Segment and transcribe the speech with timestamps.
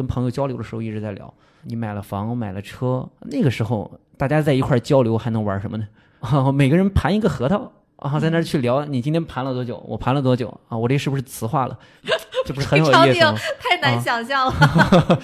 [0.00, 1.30] 跟朋友交流的时候一直在聊，
[1.64, 5.86] 你买了房，买了车，那个时候大家在一块儿交流还能玩什么呢？
[6.20, 9.76] 啊，每个人盘一个核桃啊，在那儿去聊，你今天盘了多久？
[9.86, 10.78] 我盘了多久啊？
[10.78, 11.78] 我这是不是磁化了？
[12.46, 13.34] 这不是很有意思吗？
[13.60, 15.18] 太难想象了。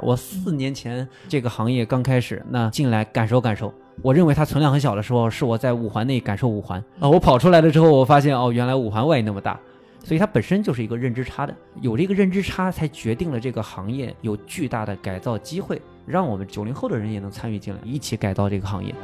[0.02, 3.72] 我四年前这个行业刚开始，那进来感受感受。
[4.02, 7.08] 我认为它存量很小的时候，是我在五环内感受五环啊。
[7.08, 9.58] 我跑出来了之后，我发现哦，原来五环外那么大，
[10.06, 11.52] 所以它本身就是一个认知差的。
[11.80, 18.94] 有这个认知差，才决定了这个行业有巨大的改造机会，让我们九零后的人也能参与进来，一起改造这个行业。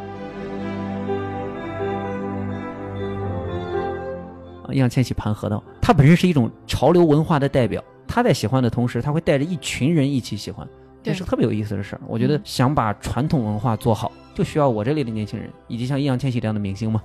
[4.70, 10.64] 易烊千玺盘核桃，他本身是一种潮流文化的代表，他在喜欢的同时，他会带着一群人一起喜欢。
[11.02, 12.00] 这是特别有意思的事儿。
[12.06, 17.02] 我觉得想把传统文化做好，就需要我这类的年轻人，以及像易烊千玺这样的明星嘛，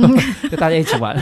[0.50, 1.14] 就大家一起玩。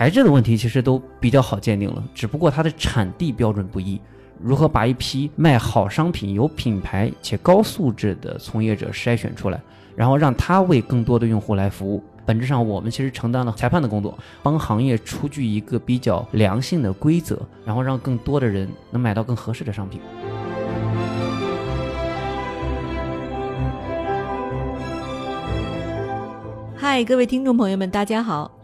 [0.00, 4.00] 材质的问题其实都比较好鉴定了，只不过它的产地标准不一。
[4.40, 9.60] 如何把一批卖好商品、有品牌且高素质的从业者筛选出来，
[9.94, 12.02] 然后让他为更多的用户来服务？
[12.24, 20.00] 本质上，我们其实承担了裁判的工作，帮行业出具一个比较良性的规则，然后让更多的人能买到更合适的商品。
[26.74, 28.50] 嗨，各位听众朋友们，大家好，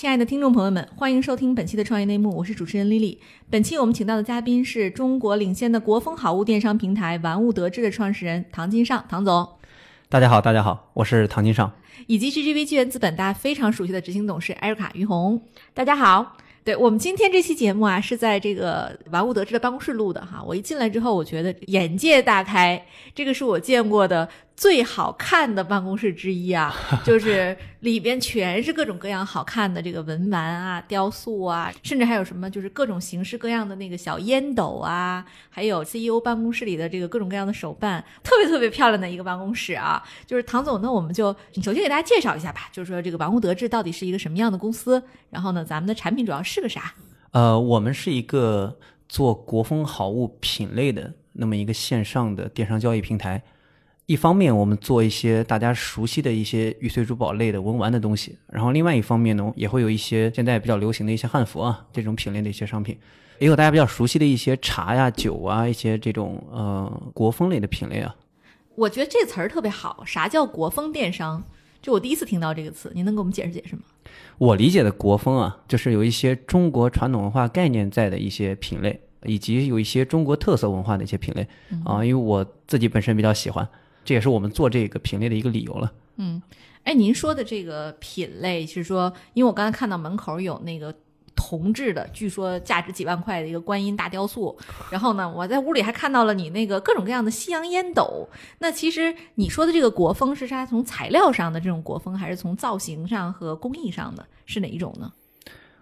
[0.00, 3.20] 亲爱的听众朋友们，欢迎收听本期的创业内幕，我是主持人丽丽。
[3.50, 9.46] 本期我们请到的嘉宾是中国领先的国风好物电商平台玩物得志的创始人唐金尚，唐总。
[10.08, 11.70] 大家好，大家好，我是唐金尚。
[12.06, 15.42] 以及 GGV 纪元资本大家非常熟悉的执行董事艾瑞卡于红，
[15.74, 16.38] 大家好。
[16.62, 20.42] 对我们今天这期节目啊，是在这个玩物得志的办公室录的哈。
[20.46, 22.82] 我一进来之后，我觉得眼界大开，
[23.14, 24.26] 这个是我见过的。
[24.60, 26.70] 最好看的办公室之一啊，
[27.02, 40.02] 就是里边全是各种各样好看的这个文玩啊、雕塑啊，甚至还有什么就是各种形式各样的那个小烟斗啊，还有 CEO 办公室里的这个各种各样的手办，特别特别漂亮的一个办公室啊。
[40.26, 46.92] 就是唐总，那我们就首先给大家介绍一下吧，就是说这个玩物得志到底是一个什么样的公司，然后呢，咱们的产品主要是个啥？
[47.30, 48.78] 呃，我们是一个
[49.08, 53.42] 做国风好物品类的那么一个线上的电商交易平台。
[54.10, 62.98] 一方面，我们做一些大家熟悉的一些玉碎珠宝类的文玩的东西，然后另外一方面呢，也会有一些现在比较流行的一些汉服啊这种品类的一些商品，
[63.38, 68.12] 也有大家比较熟悉的一些茶呀、酒啊一些这种呃国风类的品类啊。
[68.74, 71.44] 我觉得这词儿特别好，啥叫国风电商？
[71.80, 73.82] 就我第一次听到这个词，您能给我们解释解释吗？
[74.38, 81.46] 我理解的国风啊，就是有一些中国传统文化概念在的一些品类，以及有一些中国特色文化的一些品类
[81.84, 83.68] 啊，因为我自己本身比较喜欢。
[84.04, 85.92] 这也是我们做这个品类的一个理由了。
[86.16, 86.40] 嗯，
[86.84, 90.94] 哎，您说的这个品类是说，因为我刚才看到门口有那个
[91.34, 94.56] 铜制的，据说价值几万块的一个观音大雕塑。
[94.90, 98.28] 然后呢，我在屋里还看到了你那个各种各样的西洋烟斗。
[98.58, 105.10] 那其实你说的这个国风是它从材料上的这种国风，还是从造型上和工艺上的是哪一种呢？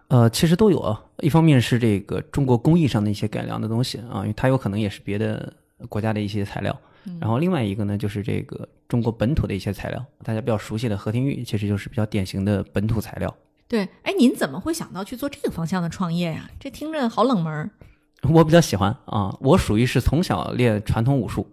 [0.09, 1.03] 呃，其实都有啊。
[1.21, 5.53] 一方面是这个中国工艺上的一些改良的东西啊，因为它有可能也是别的
[5.89, 6.79] 国家的一些材料。
[7.21, 13.35] 然后另外一个呢，就是这个中国本土的一些材料，大家比较熟悉的和田玉，其实就是比较典型的本土材料。
[13.67, 16.51] 对，哎，您怎么会想到去做这个方向的创业呀？
[16.59, 17.71] 这听着好冷门。
[18.31, 21.47] 我比较喜欢啊，我属于是从小练传统武术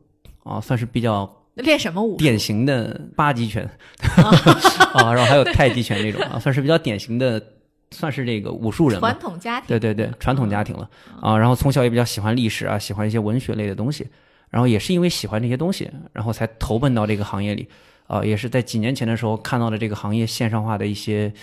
[0.43, 2.17] 啊，算是比较练什么武？
[2.17, 3.69] 典型的八极拳
[4.93, 7.41] 啊，然后还有太极拳那种啊，算是比较典型的，
[7.91, 8.99] 算是这个武术人。
[8.99, 9.67] 传统家庭。
[9.67, 10.89] 对对对，传统家庭了
[11.21, 14.07] 啊，然后从小也比较喜欢历史啊，喜欢一些文学类的东西。
[14.49, 17.67] 然后也是因为喜欢这些东西，然后才投奔到这个行业里，
[18.07, 21.33] 啊，也是在几年前的时候看到了这个行业线上化的一些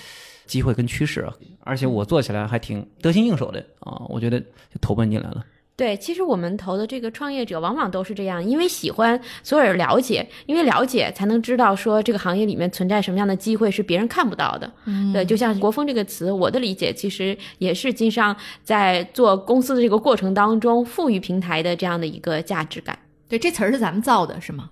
[0.46, 1.28] 机会跟趋势，
[1.60, 5.44] 而且我做起来还挺得心应手的啊，我觉得就投奔进来了。
[5.74, 14.70] 对，其实我们投的这个创业者往往都是这样，因为喜欢，所有人了解，因为了解才能知道说这个行业里面存在什么样的机会是别人看不到的。
[14.84, 22.96] 嗯，对，就像“国风”这个词，我的理解其实也是经商在做公司的这个过程当中赋予平台的这样的一个价值感。
[23.28, 24.68] 对，这词儿是咱们造的，是吗？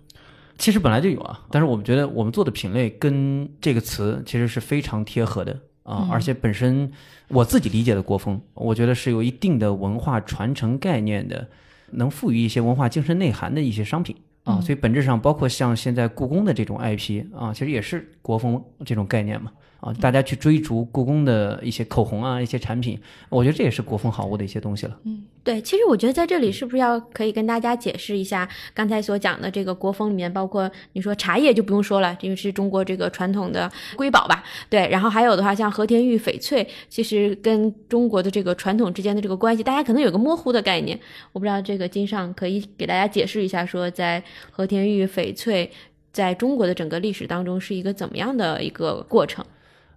[0.58, 6.91] 其实本来就有啊，但是我们觉得我们做的品类跟这个词其实是非常贴合的啊，而且本身
[7.29, 11.49] 我自己理解的国风，我觉得是有一定的文化传承概念的，
[11.91, 19.50] 能赋予一些文化精神内涵的一些商品啊，所以本质上包括像现在故宫的这种 IP 啊，其实也是国风这种概念嘛。
[19.81, 23.00] 啊，大家去追逐故宫的一些口红啊，一些产品，
[23.31, 24.99] 我觉得这也是国风好物的一些东西了。
[25.05, 34.44] 嗯，对，其实我觉得在这里是不是要可以跟大家解释一下刚才所讲的这个国风里面，包括你说茶叶就不用说了，因为是中国这个传统的瑰宝吧？
[34.69, 41.00] 对，然后还有的话像和田玉、翡翠，其实跟中国的这个传统之间的这个关系，大家可能有个模糊的概念。
[41.32, 45.71] 我不知道这个金上可以给大家解释一下，说在和田玉、翡翠
[46.12, 49.43] 在中国的整个历史当中是一个怎么样的一个过程？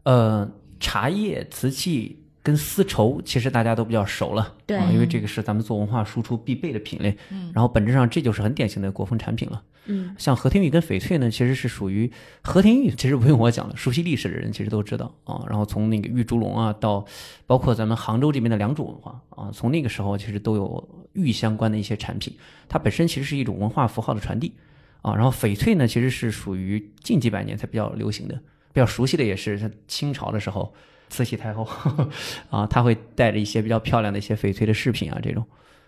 [0.04, 7.18] 呃，茶叶、瓷器跟丝绸，其实大家都比较熟了，对，因为这个是咱们做文化输出必备的品类。
[7.32, 9.64] 嗯，然后本质上这就是很典型的国风产品了。
[9.86, 12.12] 嗯，像和田玉跟翡翠呢，其实是属于
[12.42, 15.44] 和田玉，其实不用我讲了，熟悉历史的人其实都知道啊。
[15.48, 17.06] 然后从那个玉猪龙啊，到
[17.46, 22.34] 包括咱们杭州这边的良渚文化啊，从那个时候其实都有玉相关的一些产品，
[22.68, 24.54] 它本身其实是一种文化符号的传递
[25.02, 25.16] 啊。
[25.16, 28.38] 然后翡翠呢，其实是属于近几百年才比较流行的。
[28.74, 30.74] 比较熟悉的也是像清朝的时候，
[31.10, 31.66] 慈禧太后
[32.50, 35.46] 啊，她会带着一些比较漂亮的一些翡翠的饰品啊，这种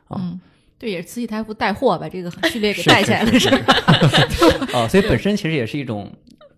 [0.08, 0.40] 啊，
[0.78, 3.50] 对，也是慈禧太后带货把这个序列给带起来了，是
[4.74, 6.14] 啊，所以本身其实也是一种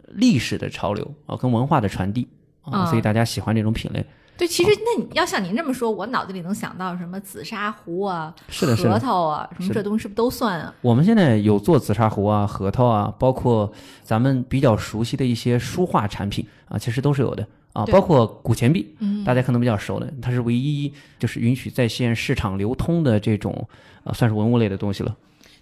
[0.10, 2.28] 历史的潮流啊，跟文化的传递
[2.62, 4.06] 啊，所以大家喜欢这种品类。
[4.38, 10.74] 对，其实那你要像您这么说，我脑子里能想到什么紫砂壶啊、是的，核桃啊，什么这东西是不是都算啊？
[10.82, 13.72] 我们现在有做紫砂壶啊、核桃啊，包括
[14.04, 18.96] 咱们比较熟悉的一些书画产品啊，其实都是有的啊，包括古钱币，
[19.26, 23.68] 大家可能比较熟的，它是唯一就是允许在线市场流通的这种
[24.04, 25.16] 啊，算是文物类的东西了。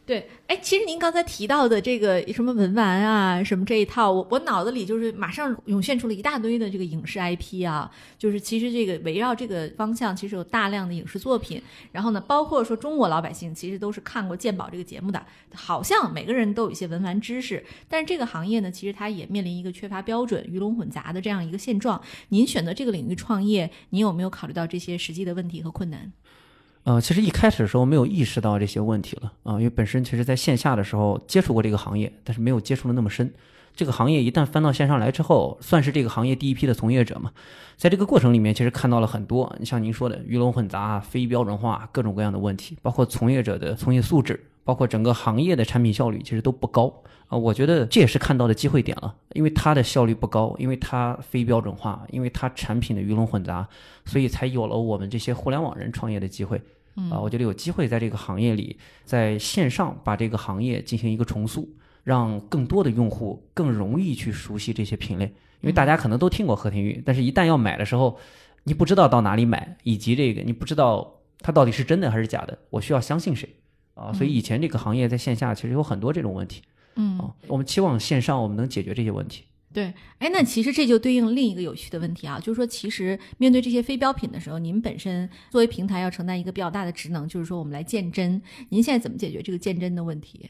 [0.06, 11.60] 对，哎，其实您刚才提到的这个什么文玩啊，什么这一套，我我脑子里就是马上涌现出了一大堆的这个影视 IP 啊，就是其实这个围绕这个方向，其实有大量的影视作品。
[11.92, 15.26] 然后呢，包括说中国老百姓其实都是看过鉴宝这个节目的，
[15.56, 17.66] 好像每个人都有一些文玩知识。
[17.90, 22.00] 但是这个行业呢，其实它也面临一个缺乏标准、鱼龙混杂的这样一个现状。
[22.30, 26.14] 您选择这个领域创业，您有没有考虑到这些实际的问题和困难？
[26.86, 33.34] 呃，其实一开始的时候没有意识到这些问题了啊，因为本身其实在线下的时候接触过这个行业，但是没有接触的那么深。
[33.76, 37.32] 这个行业一旦翻到线上来之后，算是这个行业第一批的从业者嘛，
[37.76, 47.36] 在这个过程里面，其实看到了很多，你像您说的鱼龙混杂、非标准化各种各样的问题，包括从业者的从业素质，包括整个行业的产品效率其实都不高啊。
[47.36, 53.68] 我觉得这也是看到的机会点了，因为它的效率不高，因为它非标准化，因为它产品的鱼龙混杂，
[54.06, 56.62] 所以才有了我们这些互联网人创业的机会。
[57.12, 61.68] 啊，我觉得有机会在这个行业里，在线上把这个行业进行一个重塑，
[62.04, 65.26] 让更多的用户更容易去熟悉这些品类。
[65.62, 68.18] 因为大家可能都听过和田玉，但是一旦要买的时候，
[68.64, 73.50] 你不知道到哪里买，以及这个你不知道它到底是真的还是假的，我需要相信谁
[73.96, 74.14] 啊？
[74.14, 76.62] 所以以前这个行业在线下其实有很多这种问题。
[76.96, 79.44] 嗯，我们期望线上我们能解决这些问题。
[79.76, 88.42] 对，哎，那其实这就对应另一个有趣的问题啊，就是说，其实面对这些非标品的时候，您本身作为平台要承担一个比较大的职能，就是说我们来鉴真。
[88.70, 90.50] 您现在怎么解决这个鉴真的问题？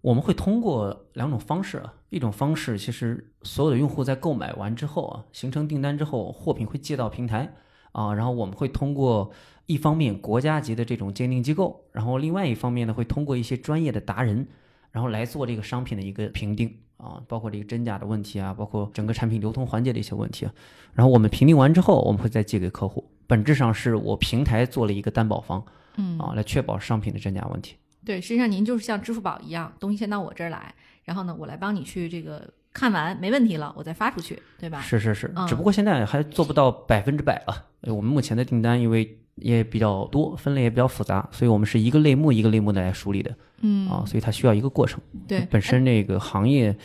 [0.00, 7.54] 我们会通过两种方式啊，一种方式其实所有的用户在购买完之后啊，形成订单之后，货品会寄到平台
[7.92, 9.30] 啊，然后我们会通过
[9.66, 14.48] 一方面国家级的这种鉴定机构，然后另外一方面呢，会通过一些专业的达人，
[14.92, 16.78] 然后来做这个商品的一个评定。
[17.02, 20.52] 啊，包括这个真假的问题啊，包括整个产品流通环节的一些问题啊，
[20.94, 23.04] 然后我们评定完之后，我们会再寄给客户。
[23.26, 25.64] 本质上是我平台做了一个担保方，
[25.96, 27.76] 嗯啊，来确保商品的真假问题。
[28.04, 34.80] 对，实际上您就是像支付宝一样，东西先到我这儿来，然后呢，我来帮你去这个看完没问题了，我再发出去，对吧？
[34.80, 37.66] 是是是，只不过现在还做不到百分之百了。
[37.92, 43.34] 我们目前的订单因为也比较多，分类也比较复杂，所以我们是一个类目一个类目的来梳理的。
[43.64, 45.00] 嗯啊，所以它需要一个过程。
[45.28, 46.76] 对，本身那个行业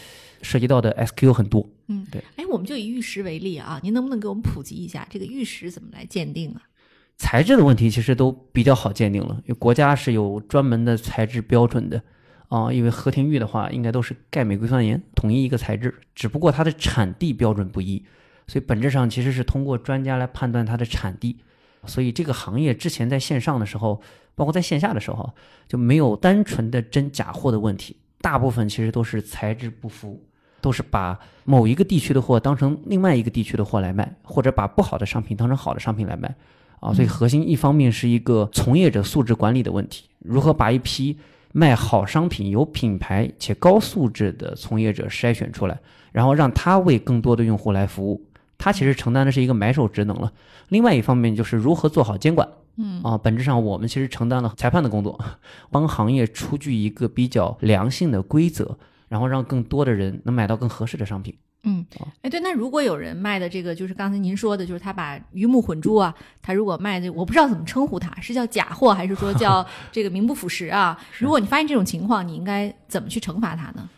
[0.44, 1.68] 涉及到的 SQ 很多。
[1.88, 2.24] 嗯，对。
[2.36, 6.62] 哎，我们就以玉石为例啊，您能不能给我们普及一下这个玉石怎么来鉴定啊？
[7.18, 12.00] 材质的问题其实都比较好鉴定了，因为国家是有专门的材质标准的
[12.48, 12.72] 啊。
[12.72, 18.06] 因为和田玉的话，应该都是钙镁硅酸盐统一一个材质，只不过它的产地标准不一，
[18.46, 21.38] 所以本质上其实是通过专家来判断它的产地。
[21.88, 24.00] 所以这个行业之前在线上的时候。
[24.38, 25.28] 包括在线下的时候，
[25.68, 30.22] 就没有单纯的真假货的问题，大部分其实都是材质不符，
[30.62, 36.36] 都是把某一个地区的货当成另外一个地区的货来卖，或者把不好的商品当成好的商品来卖，
[36.80, 41.18] 啊，所以核心一方面是一个从业者素质管理的问题，如何把一批
[41.52, 45.80] 卖好商品、有品牌且高素质的从业者筛选出来，
[46.12, 48.24] 然后让他为更多的用户来服务，
[48.58, 50.32] 它其实承担的是一个买手职能了。
[50.70, 52.48] 另外一方面就是如何做好监管。
[52.80, 55.20] 嗯啊，本质上我们其实承担了裁判的工作，
[55.72, 61.36] 帮行业出具一个比较良性的规则，然后让更多的人能买到更合适的商品。
[61.64, 61.84] 嗯，
[62.22, 70.96] 哎，对，那如果有人卖的这个，就是刚才您说的，就是他把鱼目混珠啊，他如果卖的，我不知道怎么称呼他，是叫假货还是说叫这个名不副实啊？
[71.18, 73.90] 如果你发现这种情况，你应该怎么去惩罚他呢？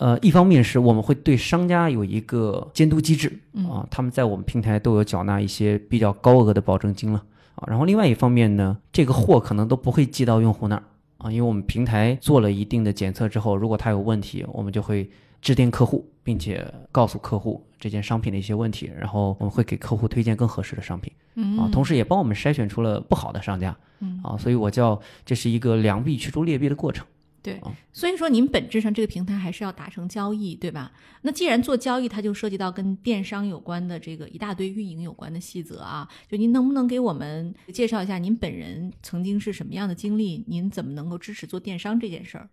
[0.00, 3.38] 呃，一方面是我们会对商家有一个监督机制
[3.68, 7.22] 啊，他们在我们平台都有缴纳一些比较高额的保证金了。
[7.56, 10.82] 啊，然后另外一方面呢，这个货可能都不会寄到用户那儿
[11.18, 15.10] 啊，因为我们平台做了一定的检测之后，如果它有问题，我们就会
[15.42, 21.12] 致电客户，并且告诉客户这件商品的一些问题，然后我们会给客户推荐更合适的商品，
[21.58, 23.76] 啊，同时也帮我们筛选出了不好的商家，
[24.22, 27.06] 啊，所以我叫这是一个良币驱逐劣币的过程。
[27.42, 27.60] 对，
[27.92, 30.92] 所以说您本质上这个平台还是要达成交易，对吧？
[31.22, 36.08] 那既然做交易，它就涉及到跟电商有关的这个一大堆运营有关的细则啊。
[36.28, 40.44] 就您能不能给我们介绍一下您本人曾经是什么样的经历？
[40.46, 42.48] 您怎么能够支持做电商这件事儿？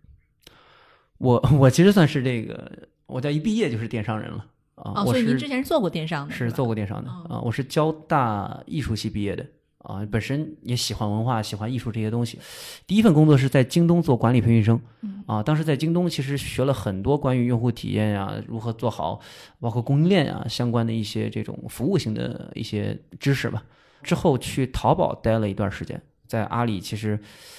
[1.18, 5.02] 我我其实算是这个，我在一毕业就是电商人了啊。
[5.02, 7.40] 哦，所以您之前是做过电商的，是做过电商的啊。
[7.40, 9.44] 我是交大艺术系毕业的。
[9.78, 12.38] 啊，本身也喜欢文化，喜欢艺术这些东西。
[12.86, 14.80] 第一份工作是在京东做管理培训生，
[15.26, 19.20] 啊，当时在京东其实学了很多关于用户体验呀，如何做好，
[19.60, 23.62] 包括供应链啊相关的一些这种服务性的一些知识吧。
[24.02, 27.18] 之后去淘宝待了一段时间，在阿里其实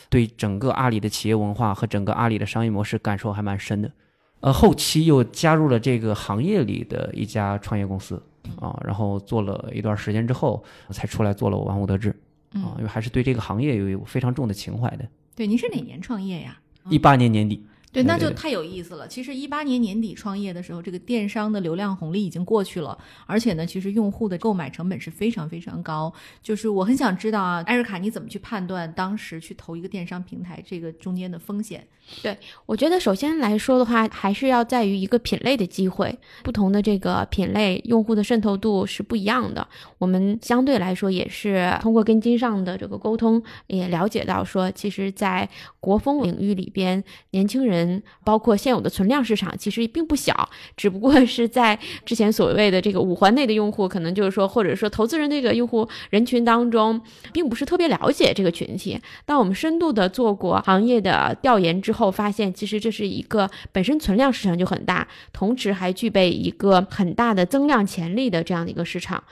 [0.09, 3.91] 对整个阿里的企业文化和整个阿里的商业模式感受还蛮深的。
[4.41, 8.21] 呃，后期又加入了这个行业里的一家创业公司。
[8.60, 12.10] 啊，然后做了一段时间之后，才出来做了我玩物得志
[12.53, 15.08] 啊，因为还是对这个行业有非常重的情怀的。
[15.36, 16.60] 对，您是哪年创业呀？
[16.89, 17.65] 一八年年底。
[17.91, 19.08] 对，那就太有意思了。
[19.08, 26.13] 其实一八年年底创业的时候，这个电商的流量红利已经过去了，而且呢，其实用户的购买成本是非常非常高。
[26.43, 31.88] 就是我很想知道啊，艾瑞卡，你怎么去判断当时去投一个电商平台这个中间的风险？
[32.22, 39.67] 对我觉得，首先来说的话，还是要在于一个品类的机会，不同的这个品类用户的渗透度是不一样的。
[39.98, 45.48] 我们相对来说也是通过跟金上的这个沟通，也了解到说，其实，在
[45.79, 47.78] 国风领域里边，年轻人。
[48.24, 57.00] 包括现有的存量市场其实并不小，只不过是在之前所谓的这个五环内的用户，可能就是说，或者说投资人这个用户人群当中，
[57.31, 59.00] 并不是特别了解这个群体。
[59.25, 69.24] 当我们深度的做过行业的调研之后，发现其实这是一个本身存量市场就很大，同时还具备一个很大的增量潜力的这样的一个市场。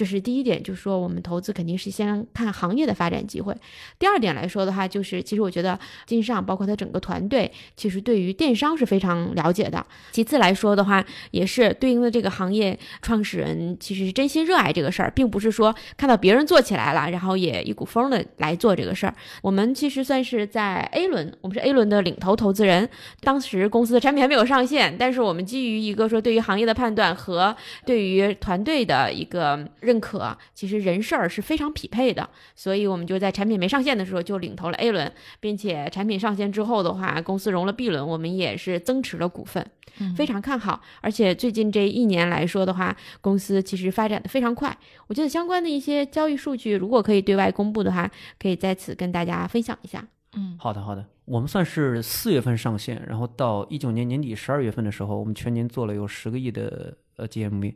[0.00, 3.54] 这是第一点，就是说我们投资肯定是先看行业的发展机会。
[3.98, 9.84] 第二点来说的话，就是其实我觉得金上包括他整个团队，其实对于电商是非常了解的。
[10.10, 19.14] 其次来说的话，也是对应的这个行业创始人其实是真心热爱这个事儿，并不是说看到别人做起来了，然后也一股风的来做这个事儿。
[19.42, 22.88] 我们其实算是在 A 轮，我们是 A 轮的领头投资人。
[23.20, 27.54] 当时公司的产品还没有上线，但是我们基于一个说对于行业的判断和
[27.84, 29.68] 对于团队的一个。
[29.90, 39.68] 认可其实人事儿是非常匹配的，所以我们就在产品没上线的时候就领投了 A 轮，并且产品上线之后的话，公司融了 B 轮，我们也是增持了股份，
[40.16, 40.80] 非常看好。
[41.00, 44.78] 而且最近这一年来说的话，公司其实发展的非常快。
[45.08, 50.06] 我觉得相关的一些交易数据，如果可以对外公布的话，可以在此跟大家分享一下。
[50.36, 57.74] 嗯，好的好的，我们算是四月份上线，然后到一九年年底十二月份的时候，我们全年做了有十个亿的呃 GMV。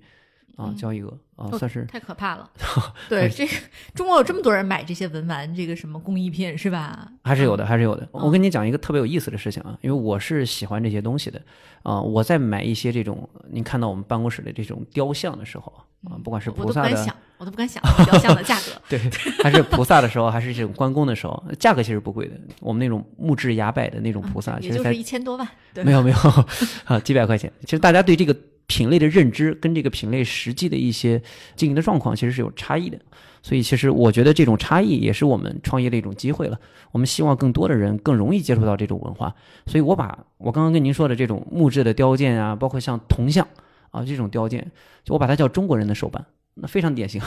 [0.56, 2.48] 啊，交易额啊，算是太可怕了。
[3.08, 3.52] 对，这个
[3.94, 7.08] 中国有这么多人买这些文玩，这个什么工艺品是吧？
[7.22, 8.08] 还是有的，还是有的。
[8.12, 11.40] 我跟你讲一个特别有意思的事情啊，因为我是喜欢这些东西的
[11.82, 12.00] 啊。
[12.00, 15.72] 我在买一些这种，您看到我们办公室的这种雕像的时候
[16.04, 18.80] 啊，不管是菩萨的，我都不敢想 雕像的价格。
[18.88, 18.98] 对，
[19.42, 22.34] 还是菩萨的时候，还是这种关公的时候，价格其实不贵的。
[22.60, 25.48] 我们那种木质崖柏的那种菩萨，其实才一千多万。
[25.74, 26.16] 没有没有
[26.86, 27.52] 啊，几百块钱。
[27.62, 28.36] 其实大家对这个。
[28.66, 31.20] 品类的认知跟这个品类实际的一些
[31.54, 32.98] 经营的状况其实是有差异的，
[33.42, 36.58] 所以其实我觉得这种差异也是我们创业的一种机会了。
[36.92, 39.34] 我们希望更多的人更容易接触到这种文化，
[39.66, 43.46] 所以我把我刚刚跟您说的这种木质的雕件啊，包括像铜像
[43.90, 44.70] 啊这种雕件，
[45.02, 47.20] 就我把它叫中国人的手办，那非常典型。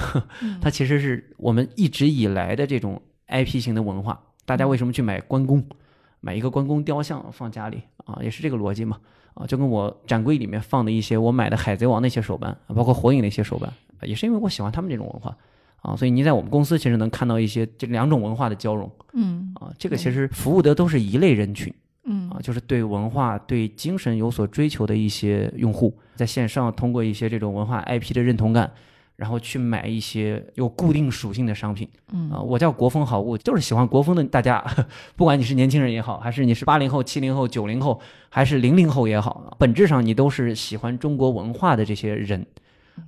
[0.61, 4.23] 它其实是我们一直以来的这种 IP 型的文化。
[4.45, 5.63] 大家为什么去买关公，
[6.21, 8.97] 买一个关公雕像放家里啊，也是这个逻辑嘛。
[9.37, 15.37] 啊，就跟我展柜里面放的一些我买的海贼王那些手办，包括火影那些手办，也是因为我喜欢他们这种文化
[15.81, 21.71] 啊，所以你在我们公司其实能看到一些这两种文化的交融，嗯，啊，这个其实服务的都是一类人群，
[22.05, 28.71] 嗯，啊，就是对文化、对精神有所追求的一些用户，在线上通过一些这种文化 IP 的认同感，
[29.17, 31.87] 然后去买一些有固定属性的商品。
[32.13, 34.63] 嗯啊、我叫国风好物，就是喜欢国风的大家，
[35.17, 42.45] 不管你是年轻人也好，还是你是八零后、七零后、九零后，还是零零后也好，本质上你都是喜欢中国文化的这些人。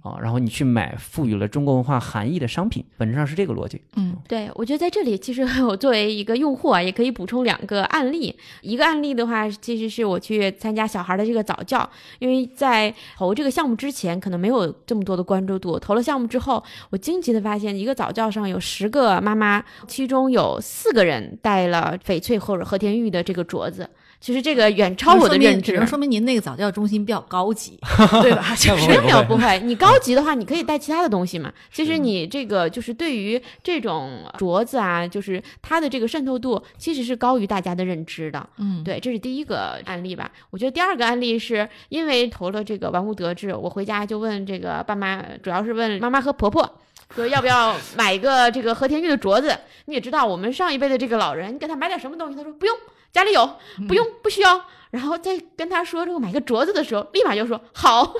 [0.01, 3.81] 啊，然后你去买赋予了中国文化含义的商品，本质上是这个逻辑。
[3.95, 8.35] 嗯对，我觉得在这里，其实 我作为一个用户啊，也可以补充两个案例。
[8.61, 15.79] 一个案例的话，其实是我去参加小孩的这个早教，因为在投这个项目之前，可能没有这么多的关注度。
[15.79, 23.89] 投了项目之后，我惊奇的发现，一个早教上有十个妈妈，其中有四个人带了翡翠或者和田玉的这个镯子。
[24.19, 27.79] 其实这个远超我的认知，只能说明您那个早教中心比较高级，
[28.21, 28.53] 对吧？
[28.59, 31.51] 就是没有不会没有不会，你高级的话，你可以带其他的东西嘛。
[31.71, 38.47] 其实你这个就是对于这种镯子啊，就是它的这个渗透度其实是高于大家的认知的。
[38.57, 40.29] 嗯，对，这是第一个案例吧。
[40.49, 46.79] 我觉得第二个案例是因为投了这个玩物得志，我回家就问这个爸妈，主要是问妈妈和婆婆。
[47.15, 49.57] 说要不要买一个这个和田玉的镯子？
[49.85, 52.77] 你也知道，我们上一辈的这个老人，你给他买点什么东西，他说不用，
[53.11, 54.65] 家里有，不用，不需要。
[54.91, 58.11] 然后再跟他说这个买个镯子的时候，立马就说好，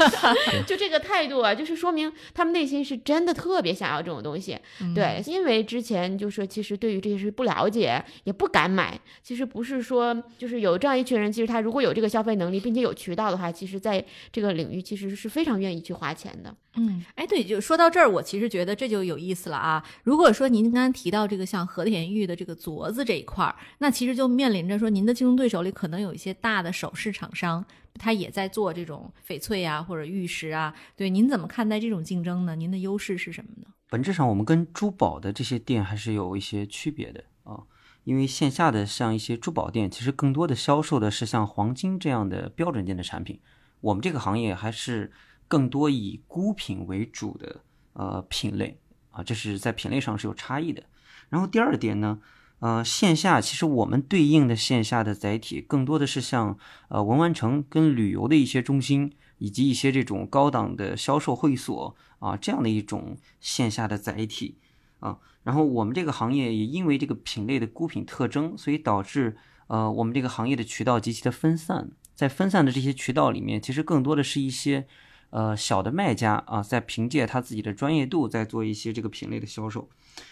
[0.66, 4.58] 就这个态度啊，就是说明他们内心是真的特别想要这种东西。
[4.94, 8.98] 对，因为之前就说其实对于这些事不了解，也不敢买。
[9.22, 14.02] 其实不是说就是有这样一群人，其实他如果有这个消费能力，并且有渠道的话，其实在
[14.32, 16.54] 这个领域其实是非常愿意去花钱的。
[16.76, 19.82] 嗯，哎，对，就说到这儿，我其实觉得这就有意思了啊。
[20.04, 27.64] 如果说您刚刚提到这个像和田玉的这个镯子这一块儿，那其实就面临着说您的竞争对手里可能有一些大的首饰厂商，
[27.94, 30.74] 他也在做这种翡翠啊或者玉石啊。
[30.94, 32.54] 对，您怎么看待这种竞争呢？
[32.54, 33.68] 您的优势是什么呢？
[33.88, 37.62] 本质上，我们跟珠宝的这些店还是有一些区别的啊，
[38.04, 43.40] 因为线下的像一些珠宝店，其实更多的销售的是像黄金这样的标准件的产品，
[43.80, 45.12] 我们这个行业还是
[45.48, 47.60] 更多以孤品为主的
[47.92, 48.78] 呃品类
[49.10, 50.82] 啊，这是在品类上是有差异的。
[51.28, 52.20] 然后第二点呢，
[52.60, 56.56] 呃，线下其实我们对应的线下的载体更多的是像
[56.88, 64.58] 呃文玩城跟旅游的一些中心，以及一些这种高档的销售会所啊这样的一种线下的载体
[65.00, 65.18] 啊。
[65.42, 69.36] 然后我们这个行业也因为这个品类的孤品特征，所以导致
[69.68, 71.90] 呃我们这个行业的渠道极其的分散。
[72.14, 74.86] 在分散的这些渠道里面，其实更多的是一些
[75.30, 79.88] 呃小的卖家啊，在凭借他自己的专业度在做一些这个品类的销售。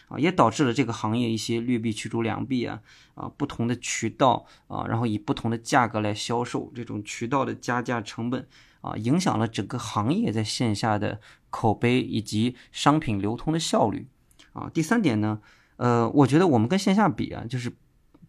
[0.08, 2.80] 啊，也导致了这个行业一些劣币驱逐良币啊
[3.14, 8.46] 啊，不同的渠道啊，然后以不同的价格来销售，这种渠道的加价成本
[8.80, 14.06] 啊，影响了整个行业在线下的口碑以及商品流通的效率
[14.54, 14.70] 啊。
[14.72, 15.40] 第三点呢，
[15.76, 17.70] 呃，我觉得我们跟线下比啊，就是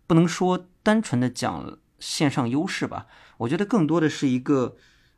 [0.07, 4.75] 不能说单纯的讲线上优势吧，我觉得更多的是一个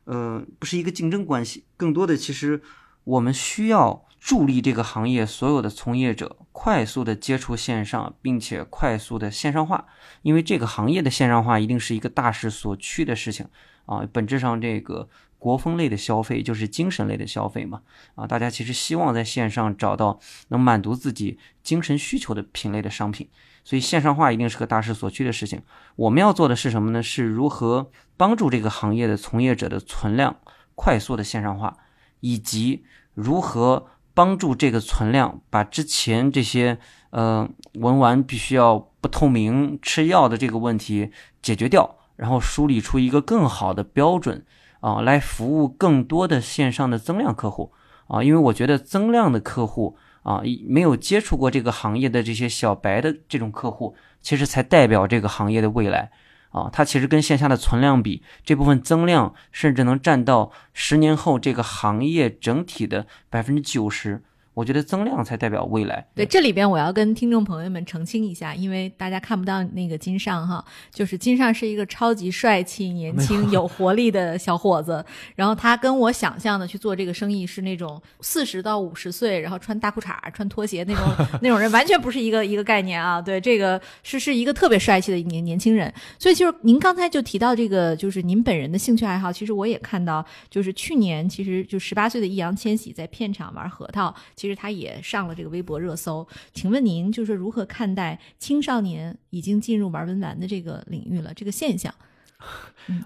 [0.08, 2.60] 呃，不是一个竞争关系，更多的其实
[3.04, 4.04] 我们需要。
[4.20, 9.86] 助力这个行业所有的从业者快速的接触线上，并且快速的线上化，
[10.22, 13.46] 因为这个行业的线上化一定是一个大势所趋的事情
[13.86, 14.04] 啊。
[14.12, 17.82] 本质上，这个国风类的消费就是精神类的消费嘛
[18.16, 20.18] 啊，大家其实希望在线上找到
[20.48, 23.28] 能满足自己精神需求的品类的商品，
[23.68, 25.60] 所以线上化一定是个大势所趋的事情。
[25.96, 27.02] 我们要做的是什么呢？
[27.02, 30.36] 是如何帮助这个行业的从业者的存量
[30.74, 31.76] 快速的线上化，
[32.20, 33.88] 以及如何。
[34.14, 36.78] 帮助这个存量把之前这些
[37.10, 44.44] 呃文玩必须要不透明、吃药的这个问题解决掉，然后梳理出一个更好的标准
[44.80, 47.72] 啊，来服务更多的线上的增量客户
[48.08, 48.20] 啊。
[48.20, 49.96] 因为我觉得增量的客户
[50.28, 56.10] 啊，没有接触过这个行业的这些小白的这种客户，其实才代表这个行业的未来。
[56.50, 64.22] 啊，它其实跟线下的存量比，这部分增量甚至能占到十年后这个行业整体的百分之九十。
[64.58, 66.04] 我觉得增量才代表未来。
[66.16, 75.04] 对，这里边我要跟听众朋友们澄清一下，因为大家看不到那个金尚哈，就是金尚是一个超级帅气、年轻、 有活力的小伙子。
[75.36, 81.04] 然后他跟我想象的去做这个生意是那种四十到五十岁，然后穿大裤衩、穿拖鞋那种
[81.40, 83.22] 那种人，完全不是一个一个概念啊。
[83.22, 85.94] 对，这个是是一个特别帅气的年年轻人。
[86.18, 94.47] 所以就是您刚才就提到这个，就是您本人的兴趣爱好，其实我也看到，就是去年其实就十八岁的易烊千玺在片场玩核桃，其实。
[94.48, 101.94] 其实他也上了这个微博热搜，请问您就是如何看待青少年已经进入玩文玩的这个领域了这个现象？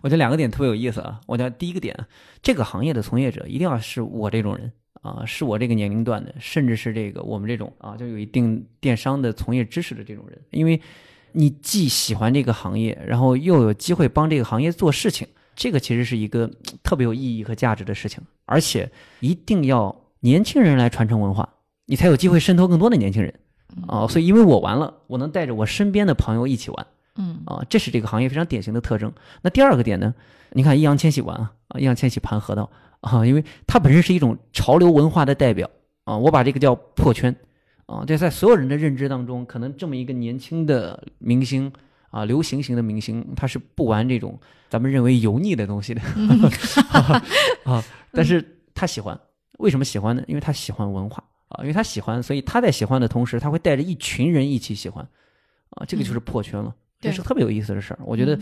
[0.02, 1.20] 我觉得两个点特别有意思啊。
[1.26, 1.98] 我觉得第一个点，
[2.40, 10.80] 这个行业的从业者一定要是我这种人啊，是我这个年龄段的，甚至是这个我们这种啊，就有一定电商的从业知识的这种人，因为
[11.32, 15.26] 你既喜欢这个行业，然后又有机会帮这个行业做事情，
[15.56, 16.48] 这个其实是一个
[16.84, 19.92] 特别有意义和价值的事情，而且一定要。
[20.22, 21.46] 年轻人来传承文化，
[21.84, 23.34] 你才有机会渗透更多的年轻人
[23.86, 24.06] 啊。
[24.08, 26.86] 所以因为我玩了，我能带着我身边的朋友一起玩。
[27.16, 29.12] 嗯啊，这是这个行业非常典型的特征。
[29.42, 30.14] 那第二个点呢？
[30.52, 35.68] 你看易烊千玺玩啊，易烊千玺盘河道啊，因为它本身是一种潮流文化的代表
[36.04, 37.36] 啊，我把这个叫破圈
[37.84, 41.70] 啊，这在所有人的认知当中，可能这么一个年轻的明星
[42.10, 46.00] 啊，流行型的明星，他是不玩这种咱们认为油腻的东西的
[47.64, 48.42] 啊， 但是
[48.74, 49.18] 他喜欢，
[49.62, 50.22] 为什么喜欢呢？
[50.26, 55.06] 因为他喜欢文化啊，因为他喜欢，所以他在喜欢的同时，他会带着一群人一起喜欢
[55.70, 56.74] 啊，这个就是破圈了。
[57.00, 58.38] 这是特别有意思的事儿，我觉得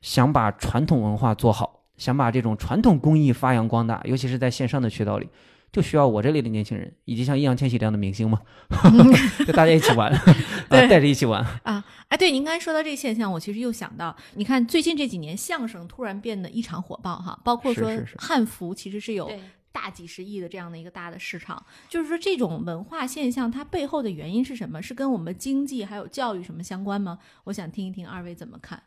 [0.00, 5.28] 想把传统文化做好，想把这种传统工艺发扬光大，尤其是在线上的渠道里，
[5.70, 8.40] 就需要我这类的年轻人，以及像易烊千玺这样的明星嘛，
[9.46, 10.34] 就大家一起玩， 啊
[10.68, 11.84] 带着一起玩啊！
[12.08, 19.30] 哎，对，您刚才说到这个现象，我其实又想到，你看最近这几年相声突然变得异常火爆哈，包括说汉服其实是有。
[19.72, 24.82] 大几十亿的这样的一个大的市场，就是说这种文化现象它背后的原因是什么？
[24.82, 27.18] 是跟我们经济还有教育什么相关吗？
[27.44, 28.82] 我想听一听二位怎么看。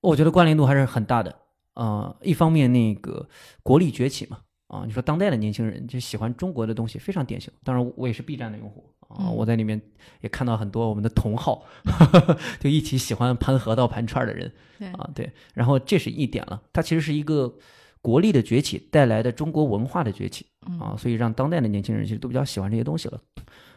[0.00, 1.36] 我觉得关联度还是很大的。
[1.74, 3.28] 呃，一方面那个
[3.62, 7.52] 国力崛起嘛，啊，你说当代的年轻人就喜欢中国的东西，非常典型。
[7.62, 9.80] 当然，我也是 B 站的用户啊，我在里面
[10.22, 11.64] 也看到很多我们的同好，
[12.58, 14.52] 就一起喜欢盘核桃、盘串的人
[14.94, 15.32] 啊，对。
[15.54, 17.54] 然后这是一点了，它其实是一个。
[18.02, 20.46] 国力的崛起带来的中国文化的崛起
[20.80, 23.20] 啊，所以让当代的年轻人其实都比较喜欢这些东西了。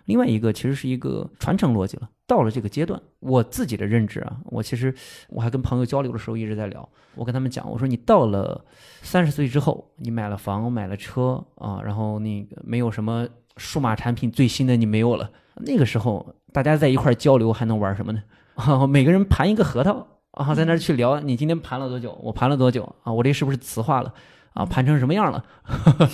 [0.05, 2.09] 另外一个其实是一个传承逻辑了。
[2.27, 4.93] 到了这个阶段，我自己的认知啊，我其实
[5.29, 8.65] 我还跟朋友交流的时候一直在聊，我跟他们讲，我说你到了
[9.01, 18.23] 三十岁之后，你买了房买了车啊，然后那个没有什么数码产品最新的你没有了，那个时候大家在一块交流还能玩什么呢？
[18.55, 20.07] 啊，每个人盘一个核桃。
[20.33, 22.17] 啊，在那儿去聊，你今天盘了多久？
[22.21, 22.83] 我盘了多久？
[23.03, 24.13] 啊，我这是不是磁化了？
[24.53, 25.43] 啊，盘成什么样了？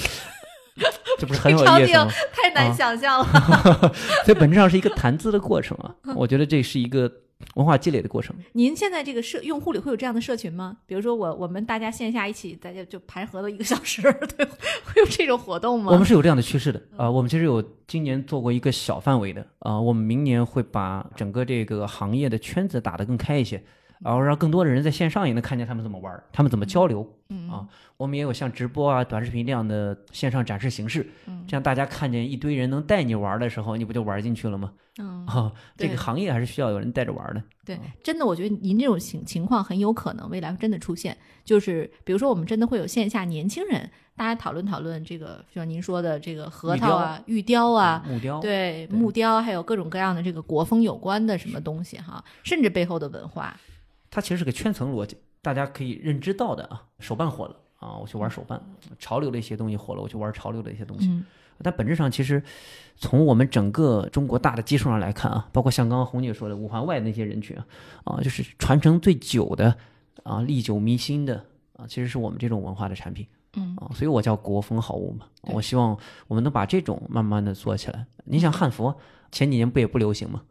[1.18, 2.08] 这不是很有意思吗？
[2.34, 3.26] 太难想象了。
[4.26, 5.96] 所以本质上是一个谈资的过程啊。
[6.16, 7.12] 我觉得这是一个
[7.56, 8.36] 文化积累的过程。
[8.54, 10.78] 您现在这个社用户里会有这样的社群吗？
[10.86, 14.02] 比如说我我们大家线下一起，大家就盘核的一个小时，
[14.38, 15.92] 对，会有这种活动吗？
[15.92, 17.10] 我们是有这样的趋势的啊。
[17.10, 23.62] 我们其实有今年做过一个小范围的啊，我们明年会把整个这个行业的圈子打得更开一些。
[24.00, 27.06] 然后让更多的人在线上也能看见他们怎么玩，他们怎么交流。
[27.32, 31.08] 嗯啊，我们也有像直播啊、短视频这样的线上展示形式。
[31.28, 34.72] 嗯，这样大家看见一堆人能带你玩的时候，你不就玩进去了吗？
[34.98, 37.44] 嗯 啊，这个行业还是需要有人带着玩的。
[37.66, 41.16] 对，真的，我觉得您这种情情况很有可能未来真的出现。
[41.44, 53.56] 就是比如说，我们真的会有线下年轻人，大家讨论讨论这个，就像您说的这个核桃啊、玉雕啊、木雕，对木雕，还有各种各样的这个国风有关的什么东西哈，甚至背后的文化。
[54.10, 56.84] 它其实是个圈层逻辑，大家可以认知到的啊。
[57.00, 58.60] 手办火了啊，我去玩手办；
[58.98, 61.24] 潮流的一些东西火了，我去玩潮流的一些东西。
[61.62, 62.42] 但本质上，其实
[62.96, 67.66] 从我们整个中国大的基数上来看啊，包括像刚刚红姐说的五环外那些人群啊，
[68.06, 69.76] 啊，就是传承最久的
[70.24, 71.44] 啊，历久弥新的
[71.76, 73.28] 啊，其实是我们这种文化的产品。
[73.56, 75.26] 嗯啊，所以我叫国风好物嘛。
[75.54, 78.06] 我希望我们能把这种慢慢的做起来。
[78.24, 78.94] 你想汉服
[79.32, 80.42] 前几年不也不流行吗？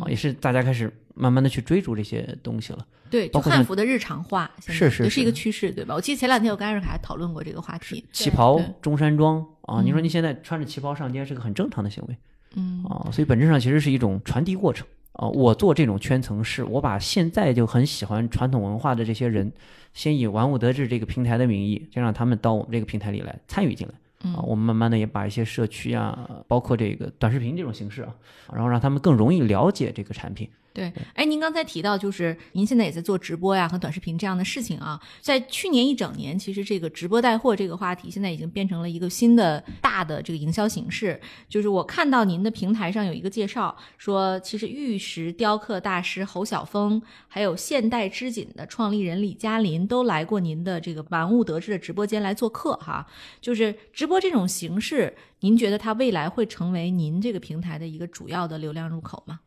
[0.00, 2.86] 啊，也是大家开始慢慢的去追逐这些东西了。
[3.10, 5.94] 对，就汉服的日常化，是是是一个趋势，对吧？
[5.94, 8.04] 我记得前两天我跟艾瑞卡讨论过这个话题。
[8.12, 12.16] 旗袍、中山装啊，你说你现在穿着旗袍上街是个很正常的行为，
[12.56, 15.28] 嗯啊，所以本质上其实是一种传递过程啊。
[15.28, 19.52] 我做这种圈层，是我把现在就很喜欢传统文化的这些人，
[19.92, 23.94] 先以玩物得志这个平台的名义，先让他们到我们这个平台里来参与进来。
[24.32, 28.14] 啊，我们慢慢的也把一些社区啊，包括这个短视频这种形式啊，
[28.52, 30.48] 然后让他们更容易了解这个产品。
[30.74, 35.00] 对，哎，您刚才提到，就是您现在也在做直播呀和短视频这样的事情啊。
[35.20, 41.20] 在去年一整年，其实这个直播带货这个话题，现在已经变成了一个新的大的这个营销形式。
[41.48, 53.06] 就是我看到您的平台上有一个介绍，说其实玉石雕刻大师侯晓峰，还有现代织锦的创立人李嘉林，都来过您的这个玩物得志的直播间来做客哈。
[53.40, 59.38] 就是直播这种形式，您觉得它未来会成为您这个平台的一个主要的流量入口吗？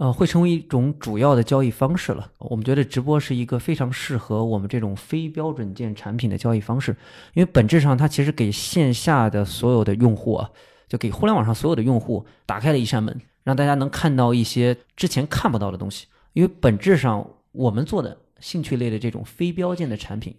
[0.00, 2.32] 呃，会成为一种主要的交易方式了。
[2.38, 6.96] 我们觉得直播是一个非常适合我们这种非标准件产品的交易方式，
[7.34, 10.50] 因为本质上它其实给线下的所有的用户啊，
[10.88, 16.06] 就给互联网上所有的用户打开了一扇门，让大家能看到一些之前看不到的东西。
[16.32, 20.34] 因为本质上我们做的兴趣类的这种非标件的产品，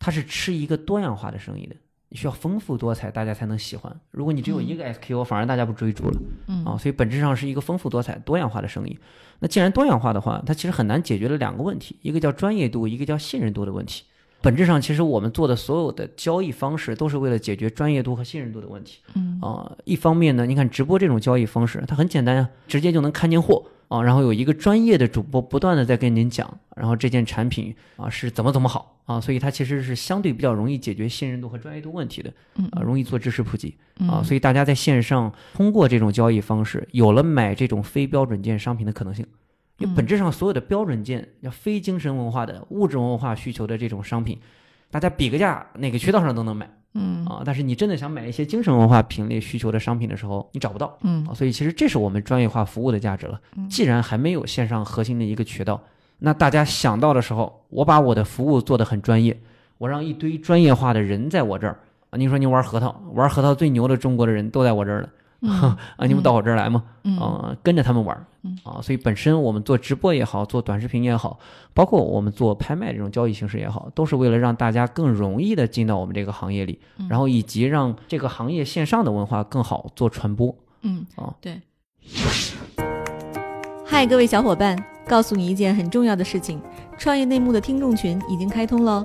[0.00, 1.76] 它是吃一个多样化的生意的。
[2.14, 3.94] 需要丰富多彩，大家才能喜欢。
[4.10, 6.20] 如果你只有一个 SKU，反而大家不追逐了。
[6.48, 8.98] 嗯啊，所以本质上是一个丰富多彩、多样化的生意。
[9.40, 14.04] 那既然多样化的话，它其实很难解决了两个问题：一个叫专业度，一个叫信任度的问题。
[14.44, 18.98] 本质上，其实我们做的所有的交易方式都是为了解决专业度和信任度的问题。
[19.14, 39.26] 嗯啊、一方面呢，你看直播这种交易方式，它很简单啊，直接就能看见货啊，然后有一个专业的主播不断的在跟您讲，然后这件产品啊是怎么怎么好啊，所以它其实是相对比较容易解决信任度和专业度问题的，嗯啊，容易做知识普及嗯啊，所以大家在线上通过这种交易方式，有了买这种非标准件商品的可能性。
[39.78, 44.38] 因为本质上所有的标准件，要非精神文化的物质文化需求的这种商品，
[44.90, 47.42] 大家比个价，哪个渠道上都能买嗯啊。
[47.44, 51.34] 但是你真的想买一些精神文化品类需求的商品的时候，你找不到嗯啊。
[51.34, 53.40] 所以其实这是我们专业化服务的价值了。
[53.68, 55.82] 既然还没有线上核心的一个渠道，
[56.20, 59.36] 那大家想到的时候，我把我的服务做得很专业，
[59.78, 62.16] 我让一堆专业化的人在我这儿啊。
[62.16, 65.08] 你说你玩核桃，玩核桃最牛的中国的人都在我这儿了。
[65.96, 71.38] 啊，你们到我这儿来嘛，嗯啊，跟着他们玩儿嗯，啊，所以本身我们做直播也好，做短视频也好，
[71.72, 80.54] 包括我们做拍卖这种交易形式也好，都是为了让大家更容易的进到我们这个行业里，嗯然后以及让这个行业线上的文化更好做传播。
[80.82, 81.60] 嗯啊，对。
[83.86, 84.76] 嗨，各位小伙伴，
[85.06, 86.60] 告诉你一件很重要的事情：
[86.98, 89.04] 创业内幕的听众群已经开通喽。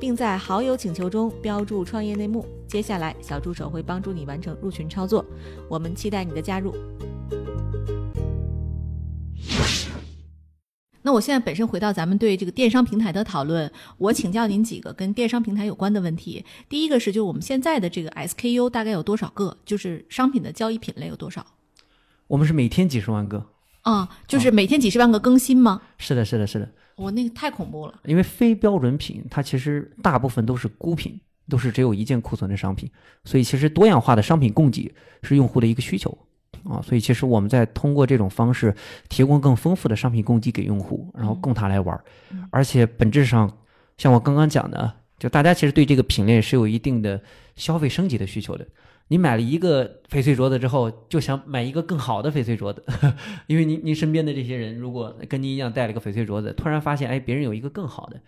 [0.00, 2.46] 并在好友请求中标注“创业内幕”。
[2.66, 5.24] 接下来，小助手会帮助你完成入群操作。
[5.68, 6.74] 我们期待你的加入。
[11.02, 16.44] 那我现在本身回到咱们对这个电商平台的讨论，我请教您几个跟电商平台有关的问题。
[16.68, 19.56] 第一个是，就我们现在的这个 SKU 大概有多少个？
[19.64, 21.44] 就是商品的交易品类有多少？
[22.26, 23.46] 我们是每天几十万个，
[23.80, 25.82] 啊、就是每天几十万个更新吗？
[25.98, 28.00] 是的，是的，是的，我、那个太恐怖了。
[28.04, 32.90] 因为非标准品它其实大部分都是孤品，都是只有一件库存的商品，
[33.24, 36.16] 所以其实多样化的商品供给是用户的一个需求
[36.64, 38.74] 啊，所以其实我们在通过这种方式
[39.08, 42.04] 提供更丰富的商品供给给用户，然后供他来玩儿，
[42.50, 43.50] 而且本质上
[43.96, 47.20] 像我刚刚讲的，就大家其实对这个品类是有一定的
[47.56, 48.66] 消费升级的需求的。
[49.10, 52.84] 你买了一个翡翠镯子之后，就想买一个更好的翡翠镯子，
[53.48, 58.20] 因为您您身边的这些人，如果跟您一样戴了个翡翠镯子，突然发现，哎，别人有一个更好的，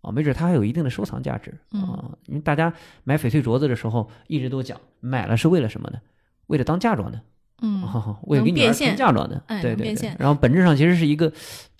[0.00, 2.16] 啊，没准它还有一定的收藏价值啊。
[2.24, 2.72] 因为大家
[3.04, 6.00] 买翡翠镯子的时候，一直都讲买了是为了什么呢？
[6.46, 7.20] 为了当嫁妆的，
[7.60, 10.10] 嗯啊，为了给女儿能变现添嫁妆的，哎对对对。
[10.18, 11.30] 然后本质上其实是一个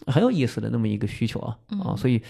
[0.07, 2.23] 很有意思的那么一个需求啊啊，嗯所以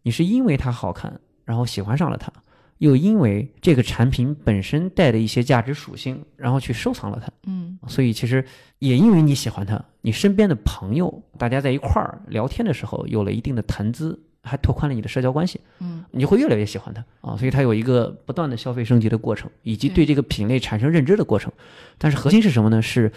[0.00, 2.32] 你是因为它好看，然后喜欢上了它，
[2.78, 7.30] 又因为这个产品本身带的一些价值属性，然后去收藏了它。
[7.46, 8.44] 嗯所以其实
[8.78, 17.36] 也因为你喜欢它，你身边的朋友大家在一块儿聊天的时候有了一定的谈资，还拓宽了你的社交关系，嗯你会越来越喜欢它啊。
[17.36, 21.52] 所以它有一个不断的消费升级的过程，以及对这个品类产生认知的过程。
[21.98, 22.80] 但是核心是什么呢？
[22.82, 23.12] 是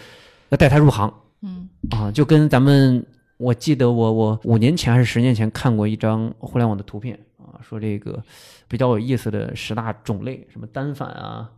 [0.50, 3.04] 要带他入行嗯啊，就跟咱们。
[3.38, 7.22] 我记得我我五年前还是十年前看过一张互联网的图片啊，
[7.60, 8.22] 说这个
[8.66, 11.50] 比较有意思的十大种类，什么单反啊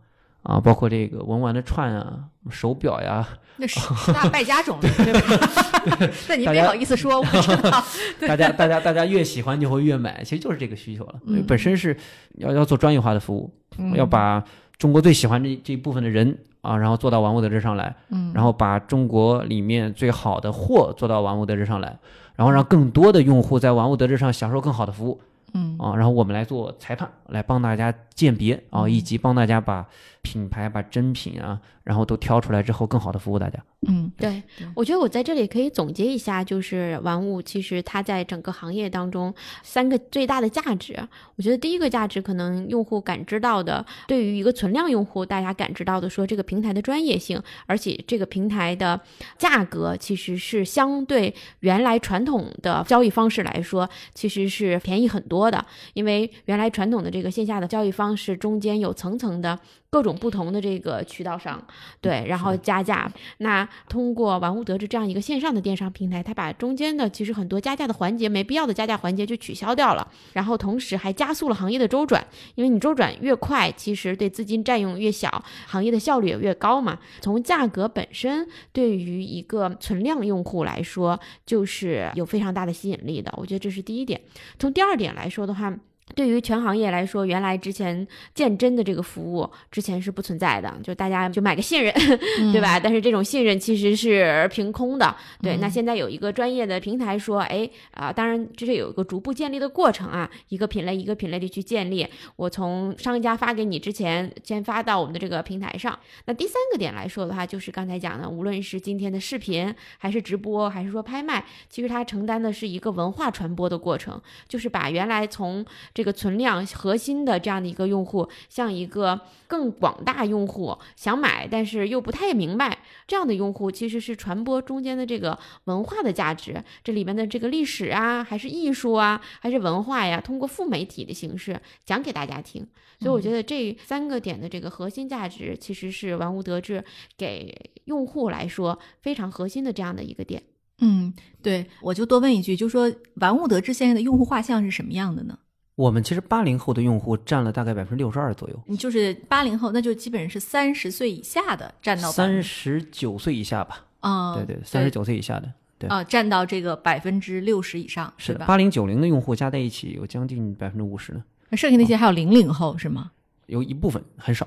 [0.43, 5.47] 啊，包括这个文玩的串啊、手表呀，那十十大败家种类，对吧？
[6.27, 7.83] 那您别好意思说，我知道。
[8.27, 11.15] 大家大家大家越喜欢就会越买，其实就是这个需求了。
[11.27, 11.95] 嗯本身是
[12.37, 14.43] 要要做专业化的服务，嗯要把
[14.77, 21.99] 中国最喜欢这这一部分的人啊，然后做到玩物得之上来，嗯然后把中国里面最好的货做到玩物得之上来，
[22.35, 25.21] 然后让更多的用户在玩物得之上享受更好的服务
[25.53, 25.77] 嗯。
[25.79, 28.91] 啊，然后我们来做裁判，来帮大家鉴别啊，嗯。
[28.91, 29.87] 以及帮大家把
[30.21, 33.59] 品牌、把真品啊，然后都挑出来之后，更好的服务大家。
[33.87, 34.43] 嗯对，
[34.75, 40.95] 我觉得我在这里可以总结一下，就是玩物其实它在整个行业当中三个最大的价值。
[41.35, 48.99] 我觉得第一个价值可能用户感知到的，对于一个存量用户，大家感知到的说这个平台的专业性，而且这个平台的
[49.39, 55.65] 价格其实是相对原来传统的交易方式来说，其实是便宜很多的。
[55.93, 59.57] 因为原来传统的这个线下的交易方式中间有层层的
[59.91, 61.61] 各种不同的这个渠道商，
[61.99, 63.11] 对，然后加价。
[63.39, 72.25] 那通过玩物得志这样一个线上的电商平台，它把中间的其实很多加价的环节、没必要的加价环节就取消掉了，然后同时还加速了行业的周转，
[72.55, 76.97] 因为你周转越快，其实对资金占用越小，行业的效率也越高嘛。
[77.19, 84.21] 从价格本身对于一个存量用户来说，就是有非常大的吸引力的，我觉得这是第一点。
[84.57, 85.77] 从第二点来说的话，
[86.13, 91.93] 对于全行业来说，原来之前鉴真的这个服务之前是不存在的，就大家就买个信任，
[92.51, 92.77] 对吧？
[92.77, 95.15] 但是这种信任其实是凭空的。
[95.41, 102.05] 对，那现在有一个专业的平台说，哎啊，当然这是有一个逐步建立的过程啊，一个品类一个品类的去建立。
[102.35, 105.97] 我从商家发给你之前，先发到我们的这个平台上。
[106.25, 132.67] 那第三个点来说的话，就是刚才讲的，无论是今天的视频，还是直播，还是说拍卖，其实它承担的是一个文化传播的过程，就是把原来从这个存量核心的这样的一个用户，像一个更广大用户想买，但是又不太明白这样的用户，其实是传播中间的这个文化的价值，这里面的这个历史啊，还是艺术啊，还是文化呀，通过副媒体的形式讲给大家听。
[132.99, 136.83] 所以我觉得这三个点的这个核心价值，其实是玩物得志
[137.17, 140.43] 给用户来说非常核心的这样的一个点。
[140.83, 145.39] 嗯，对，我就多问一句，就说玩物得志现在的用户画像是什么样的呢？
[145.81, 153.85] 我们其实八零后的用户占了大概百分之六十二左右，你就是八零后，那就基本上是三十岁以下的占到三十九岁以下吧。
[154.01, 158.45] 啊，对对，三十九岁以下的，对啊，占到这个百分之六十以上，是的？
[158.45, 161.23] 八零九零的用户加在一起有将近百分之五十呢。
[161.49, 163.09] 那剩下那些还有零零后是吗？
[163.47, 164.45] 有一部分很少，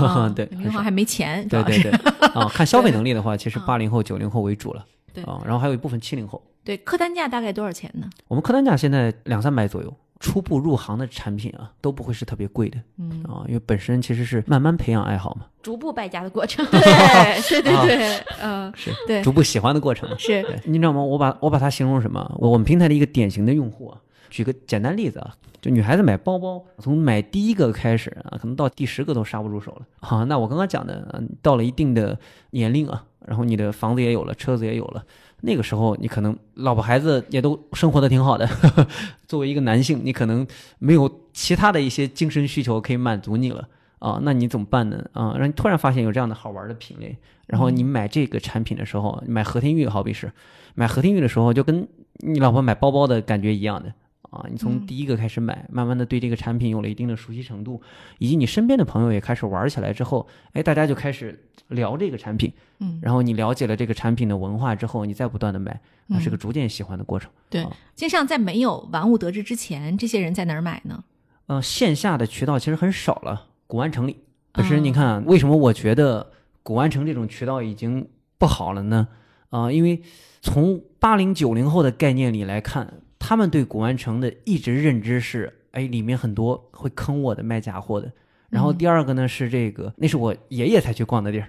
[0.00, 1.92] 啊 对，零零后还没钱，对对对
[2.34, 4.84] 啊，看消费能力的话，其实嗯八零后、九零后为主了。
[5.12, 6.42] 对啊，然后还有一部分七零后。
[6.64, 8.10] 对，客单价大概多少钱呢？
[8.26, 12.78] 我们客单价现在两三百左右，初步入行的产品啊，都不会是特别贵的。
[12.96, 16.64] 嗯，啊，因为本身其实是慢慢培养爱好嘛，逐步败家的过程。
[16.72, 20.08] 对对对啊对，嗯，是对逐步喜欢的过程。
[20.18, 21.02] 是，对，你知道吗？
[21.02, 22.34] 我把我把它形容什么？
[22.38, 30.24] 我我们平台的一个典型的用户啊，举个简单例子啊，就女孩子买包包，从买第一个开始啊，可能到第十个都刹不住手了啊。
[30.24, 32.18] 那我刚刚讲的，嗯到了一定的
[32.52, 35.04] 年龄啊，然后你的房子也有了，车子也有了，
[35.42, 38.48] 那个时候你可能老婆孩子也都生活的挺好的，
[39.26, 40.46] 作为一个男性，你可能
[40.78, 43.68] 没有其他的一些精神需求可以满足你了。
[44.00, 45.02] 啊，那你怎么办呢？
[45.12, 50.30] 啊，让你突然发现有这样的好玩的品类，然后你买这个产品的时候，买和田玉好比是，
[50.74, 53.90] 买和田玉的时候，就跟你老婆买包包的感觉一样的
[54.34, 54.46] 啊。
[54.50, 57.80] 你从嗯第一个开始买，慢慢的对这个产品有了一定的熟悉程度，
[58.18, 67.30] 以及你身边的朋友也开始玩起来之后，哎，大家就开始聊这个产品，嗯，然后你了解了这个产品的文化之后，你再不断的买，那，是个嗯逐渐喜欢的过程。
[67.48, 67.70] 对啊。
[67.94, 71.04] 实际上，在没有玩物得志之前，这些人在哪儿买呢？
[71.46, 74.16] 呃，线下的渠道其实很少了，古玩城里
[74.52, 79.08] 本身嗯你看啊，为什么我觉得古玩城这种渠道已经不好了呢？
[79.50, 80.02] 啊、因为
[80.40, 82.94] 从八零九零后的概念里来看，
[83.26, 88.12] 他们对古玩城的一直认知是，哎，里面很多会坑我的卖假货的。
[88.50, 91.48] 然后嗯第二个呢是这个，那是我爷爷才去逛的地儿，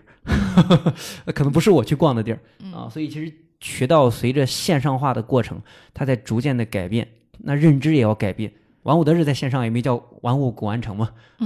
[1.36, 2.40] 可能不是我去逛的地儿
[2.74, 2.88] 啊。
[2.90, 5.62] 所以其实渠道随着线上化的过程，
[5.94, 7.06] 它在逐渐的改变，
[7.40, 8.50] 那认知也要改变。
[8.84, 11.10] 玩物得志在线上也没叫玩物古玩城嘛，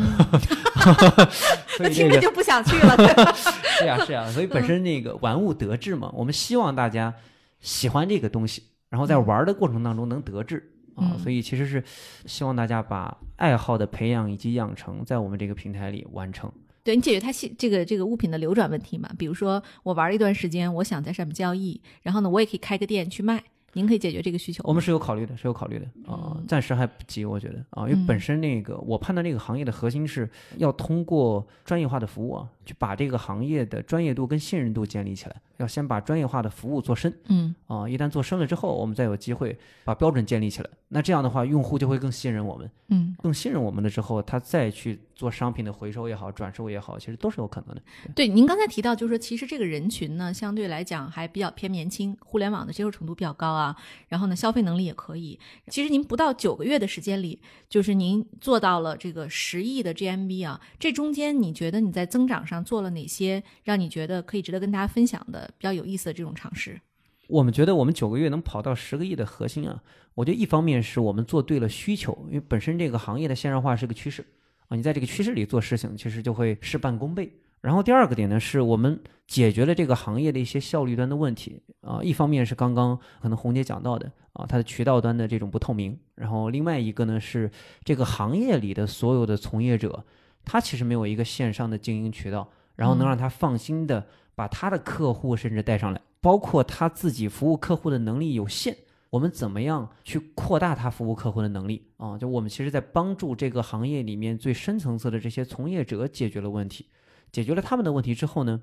[1.68, 2.96] 所那以这个听着就不想去了。
[2.96, 7.14] 对 吧是呀是呀，所以本身那个玩物得志嘛，我们希望大家
[7.62, 10.58] 喜欢这个东西，然后在玩的过程当中能得志
[10.96, 11.84] 啊，嗯所以其实是
[12.26, 16.52] 希望大家把爱好的培养以及养成在我们这个平台里完成。
[16.84, 19.10] 对你解决它系这个这个物品的流转问题嘛？
[19.18, 23.44] 比如说我玩了一段时间，我想在上面交易，然后呢，我也可以开个店去卖。
[23.74, 24.64] 您可以解决这个需求。
[24.66, 47.82] 我们是有考虑的，是有考虑的啊、嗯暂时还不急，我觉得啊，因为嗯本身那个我判断这个行业的核心是要通过专业化的服务啊，去把这个行业的专业度跟信任度建立起来，要先把专业化的服务做深嗯啊，一旦做深了之后，我们再有机会把标准建立起来，那这样的话，用户就会更信任我们，嗯更信任我们了之后，他再去做商品的回收也好，转售也好，其实都是有可能的。
[48.14, 53.76] 对，您刚才提到，就是说，其实这个人群呢，相对来讲还比较偏年轻，互联网的接受程度比较高啊，
[54.10, 55.40] 然后呢，消费能力也可以。
[55.68, 66.80] 其实您不到九个月的时间里，就是您做到了这个十亿的 GMV 啊，这中间你觉得你在增长上做了哪些让你觉得可以值得跟大家分享的比较有意思的这种尝试？
[67.28, 69.84] 我们觉得我们九个月能跑到十个亿的核心啊，
[70.16, 74.26] 我觉得一方面是我们做对了需求，因为本身这个行业的线上化是个趋势
[74.68, 77.32] 啊，你在这个趋势里做事情，其实就会事半功倍。
[77.62, 87.52] 然后第二个点呢，是我们解决了这个行业的一些效率端的问题啊，一方面是刚刚可能红姐讲到的啊，它的渠道端的这种不透明，然后另外一个呢是
[87.84, 90.06] 这个行业里的所有的从业者，
[90.52, 98.76] 他其实没有一个线上的经营渠道，然后能让他放心的把他的客户甚至带上来，包括他自己服务客户的能力有限，
[99.12, 101.86] 我们怎么样去扩大他服务客户的能力？
[101.98, 102.18] 啊？
[102.18, 106.88] 就我们其实在帮助这个行业里面最深层次的这些从业者解决了问题，
[107.32, 108.60] 解决了他们的问题之后呢，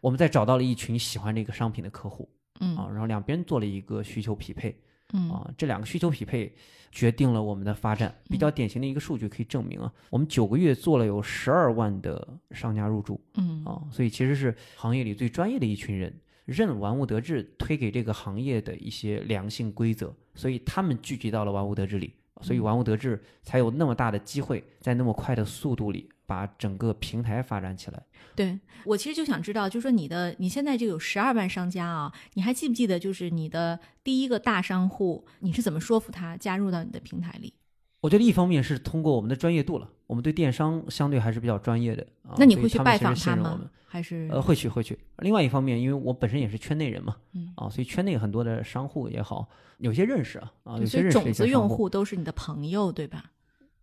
[0.00, 2.28] 我们再找到了一群喜欢这个商品的客户。
[2.58, 2.76] 嗯。
[2.76, 4.76] 啊，然后两边做了一个需求匹配
[5.12, 5.30] 嗯。
[5.30, 6.54] 啊，这两个需求匹配
[6.90, 8.14] 决定了我们的发展。
[8.28, 13.64] 比较典型的一个数据可以证明啊，我们九个月做了有十二万的商家入驻嗯。
[13.64, 28.02] 啊，所以其实是行业里最专业的一群人，任玩物得志推给这个行业的一些良性规则，所以他们聚集到了玩物得志里，所以玩物得志才有那么大的机会，在那么快的速度里把整个平台发展起来。
[28.36, 37.54] 对我其实就想知道，就是说你的你现在就有十二万商家啊，你还记不记得就是你的第一个大商户，你是怎么说服他加入到你的平台里？
[38.02, 42.36] 我觉得一方面是通过我们的专业度了，我们对电商相对还是比较专业的啊。
[42.38, 43.68] 那你会去拜访他们？
[43.90, 44.98] 还是呃，会去会去。
[45.20, 49.48] 另外一方面，因为我本身也是圈内人嘛，嗯啊，所以圈内很多的商户也好，
[49.78, 53.32] 有些认识啊，啊，有些认识的种子用户都是你的朋友，对吧？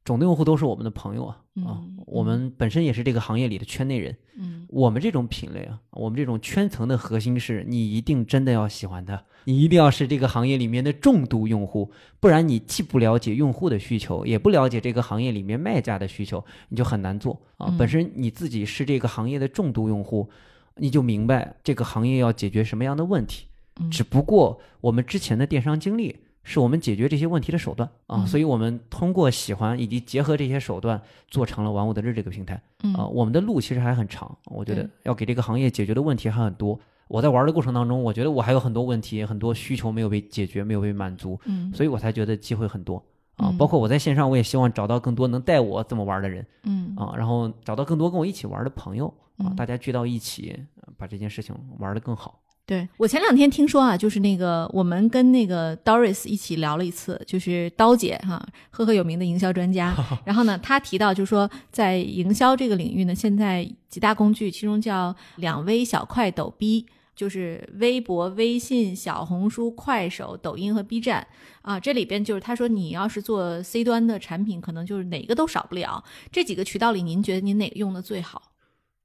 [0.06, 1.36] 种子用户都是我们的朋友啊，
[1.66, 4.16] 啊嗯，我们本身也是这个行业里的圈内人。
[4.38, 11.90] 嗯我们这种品类啊，我们这种圈层的核心是你一定真的要喜欢它，你一定要是这个行业里面的重度用户，
[12.20, 17.68] 不然你既不了解用户的需求，也不了解这个行业里面卖家的需求，你就很难做啊。
[17.70, 20.30] 嗯本身你自己是这个行业的重度用户，
[20.76, 23.48] 你就明白这个行业要解决什么样的问题。
[23.80, 26.16] 嗯只不过我们之前的电商经历
[26.48, 32.62] 是我们解决这些问题的手段啊，嗯所以我们通过喜欢以及结合这些手段，做成了玩物得志这个平台。
[32.84, 36.80] 嗯啊，我们的路其实还很长，我觉得要给这个行业解决的问题还很多。
[37.08, 42.98] 我在玩的过程当中，我觉得我还有很多问题、很多需求没有被解决、没有被满足，嗯所以我才觉得机会很多
[43.38, 43.50] 啊。
[43.50, 52.40] 嗯包括我在线上，我也希望找到更多能带我这么玩的人嗯啊，然后找到更多跟我一起玩的朋友啊，嗯大家聚到一起，呃把这件事情玩得更好。
[52.66, 59.96] 对我前两天听说啊，就是那个我们跟那个 Doris 一起聊了一次，就是刀姐哈，赫赫有名的营销专家。
[60.26, 66.86] 然后呢，她提到就是说，在营销这个领域呢，现在几大工具，其中叫两微、小快、抖 B。
[67.16, 71.26] 就是微博、微信、小红书、快手、抖音和 B 站
[71.62, 76.04] 啊，这里边就是他说你要是做 C 端的产品，可能就是哪个都少不了。
[76.30, 78.52] 这几个渠道里，您觉得您哪个用的最好？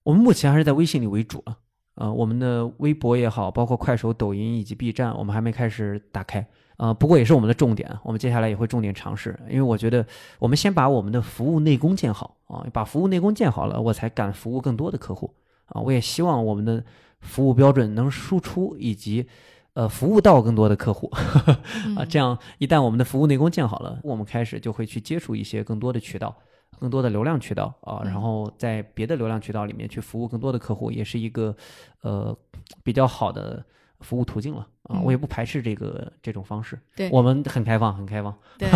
[0.03, 1.59] 我们目前还是在微信里为主啊，
[2.01, 6.45] 呃，我们的微博也好，包括快手、抖音以及 B 站，我们还没开始打开。
[6.79, 10.07] 呃，不过也是我们的重点，我们接下来也会重点尝试，因为我觉得
[10.39, 15.31] 我们先把我们的服务内功建好啊，把服务内功建好了，我才敢服务更多的客户
[15.67, 15.83] 啊。
[15.83, 16.83] 我也希望我们的
[17.21, 19.27] 服务标准能输出以及
[19.75, 21.07] 呃服务到更多的客户
[21.99, 26.35] 啊，这样一旦我们的服务内功建好了，我们开始就会去接触一些更多的渠道。
[26.79, 31.55] 更多的流量渠道啊，然后在别的流量渠道里面去服务更多的客户，也是一个
[32.03, 32.37] 呃
[32.83, 33.65] 比较好的
[34.01, 34.97] 服务途径了啊。
[34.97, 38.69] 嗯我也不排斥这个这种方式，对我们很开放，很开放， 对，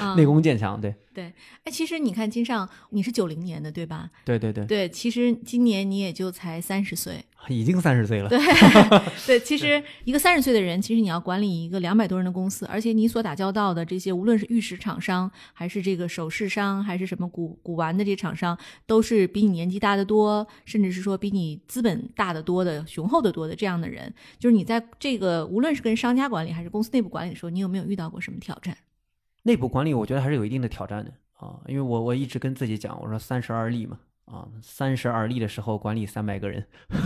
[0.00, 1.32] 嗯内功渐强，对对，
[1.64, 4.10] 哎，其实你看金尚，你是九零年的对吧？
[4.24, 7.24] 对对对，对，其实今年你也就才三十岁。
[7.48, 8.38] 已经三十岁了，对
[9.26, 24.12] 对，其实一个三十岁的人，其实你要管理一个两百多人的公司，而且你所打交道的这些，无论是玉石厂商，还是这个首饰商，还是什么古古玩的这些厂商，都是比你年纪大得多，甚至是说比你资本大得多的、雄厚得多的这样的人。
[24.38, 28.76] 就是你在这个无论是跟商家管理还是公司内部管理的时候，你有没有遇到过什么挑战？
[29.44, 33.98] 内部管理我觉得还是有一定的挑战的啊，因为我我一直跟自己讲，我说三十而立嘛。
[34.30, 36.64] 啊，三十而立的时候管理三百个人，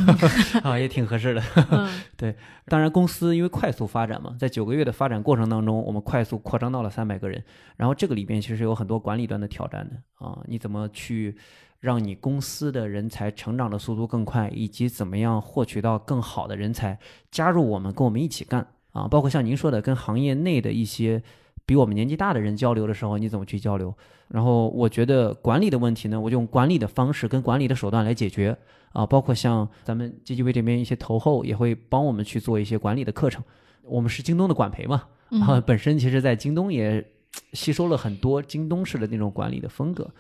[0.63, 1.43] 啊，也挺合适的。
[2.19, 7.43] 对当然，公司因为快速发展嘛，在九个月的发展过程当中，我们快速扩张到了三百个人。
[7.77, 9.97] 然后这个里边其实有很多管理端的挑战的
[10.27, 11.35] 啊，你怎么去
[11.81, 16.99] 让你公司的人才成长的速度更快，以及怎么样获取到更好的人才
[17.31, 19.09] 加入我们，跟我们一起干啊？
[19.09, 21.23] 包括像您说的，跟行业内的一些
[21.67, 23.95] 比我们年纪大的人交流的时候，你怎么去交流？
[24.29, 28.57] 然后我觉得管理的问题呢，我就用管理的方式跟管理的手段来解决
[28.93, 33.43] 啊，包括像咱们 GGV 这边一些投后也会帮我们去做一些管理的课程。
[33.83, 35.05] 我们是京东的管培嘛，
[35.43, 37.05] 啊本身其实在京东也
[37.53, 40.11] 吸收了很多京东式的那种管理的风格。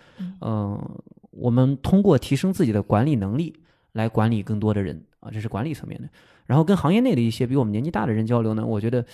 [0.42, 0.78] 嗯、
[1.30, 3.54] 我们通过提升自己的管理能力
[3.92, 6.08] 来管理更多的人啊，这是管理层面的。
[6.44, 9.04] 然后跟行业内的一些比我们年纪大的人交流呢，我觉得，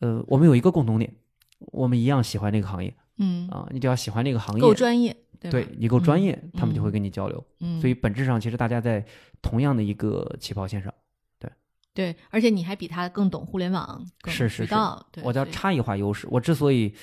[0.00, 1.12] 呃，我们有一个共同点，
[1.72, 7.44] 我们一样喜欢这个行业嗯，啊，你只要喜欢这个行业，够专业，对对你够专业，嗯他们就会跟你交流。
[7.60, 9.04] 嗯，所以本质上，其实大家在
[9.42, 10.92] 同样的一个起跑线上。
[11.38, 11.50] 对
[11.92, 14.74] 对，而且你还比他更懂互联网，更是是是
[15.22, 16.26] 我叫差异化优势。
[16.30, 16.94] 我之所以，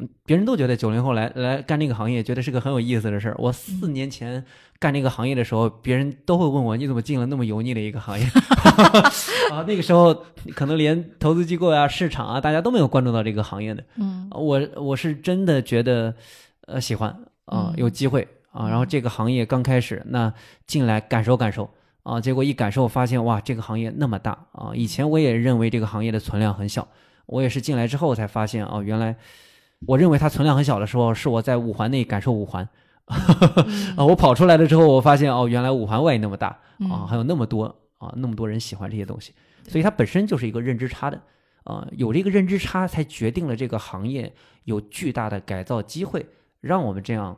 [0.00, 3.34] 嗯，别人都觉得九零后来来干这个行业，觉得是个很有意思的事儿。
[3.38, 4.44] 我四嗯年前
[4.78, 8.24] 干这个行业的时候，别人都会问我，你怎么进了那么油腻的一个行业？
[9.52, 10.14] 啊，那个时候
[10.54, 13.84] 可能连投资机构啊、市场啊，大家都没有关注到这个行业的。
[13.96, 16.14] 嗯我我是真的觉得，
[16.66, 17.10] 呃，喜欢
[17.44, 18.68] 啊、嗯有机会啊。
[18.68, 20.32] 然后这个行业刚开始，那
[20.66, 21.70] 进来感受感受
[22.02, 24.72] 啊，结果一感受发现，哇，这个行业那么大啊！
[24.74, 26.86] 以前我也认为这个行业的存量很小
[27.26, 29.16] 我也是进来之后才发现，哦，原来
[29.86, 32.68] 我认为它存量很小的时候，是我在五环内感受五环，
[33.06, 36.48] 啊，我跑出来了之后，我发现哦，原来五环外那么大
[36.90, 37.64] 啊，还有那么多
[37.98, 39.32] 啊，那么多人喜欢这些东西，
[39.68, 41.20] 所以它本身就是一个认知差的，
[41.64, 44.32] 啊，有这个认知差，才决定了这个行业
[44.64, 46.26] 有巨大的改造机会，
[46.60, 47.36] 让我们这样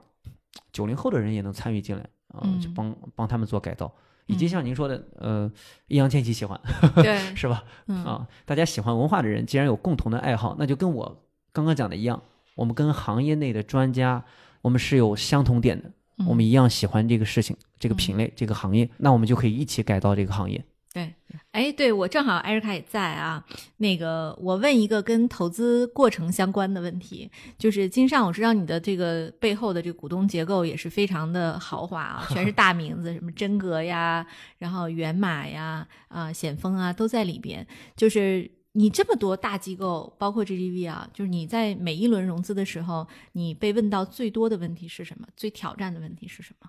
[0.72, 3.92] 九零后的人也能参与进来啊，就帮帮他们做改造。
[4.28, 5.48] 以及像您说的，呃，
[5.86, 6.60] 易烊千玺喜欢，
[6.96, 7.62] 对， 是吧？
[7.86, 11.22] 啊，大家喜欢文化的人，既然有共同的爱好，那就跟我
[11.52, 12.20] 刚刚讲的一样，
[12.56, 14.24] 我们跟行业内的专家，
[14.62, 15.88] 我们是有相同点的，
[16.26, 20.64] 我们一样喜欢这个事情、这个品类、这个行业，那我们就可以一起改造这个行业。
[20.92, 21.14] 对，
[21.52, 23.44] 哎，对我正好艾瑞卡也在啊。
[23.76, 34.26] 那个，我问一个跟投资过程相关的问题，就是金尚，我知道你的这个背后的这个股东结构也是非常的豪华啊，全是 大名字，什么真格呀，
[34.56, 37.66] 然后源码呀，啊，险峰啊，都在里边。
[37.94, 45.26] 就是你这么多大机构，包括 GGV 啊，就是你在每一轮融资的时候，你被问到最多的问题是什么？
[45.34, 46.68] 最挑战的问题是什么？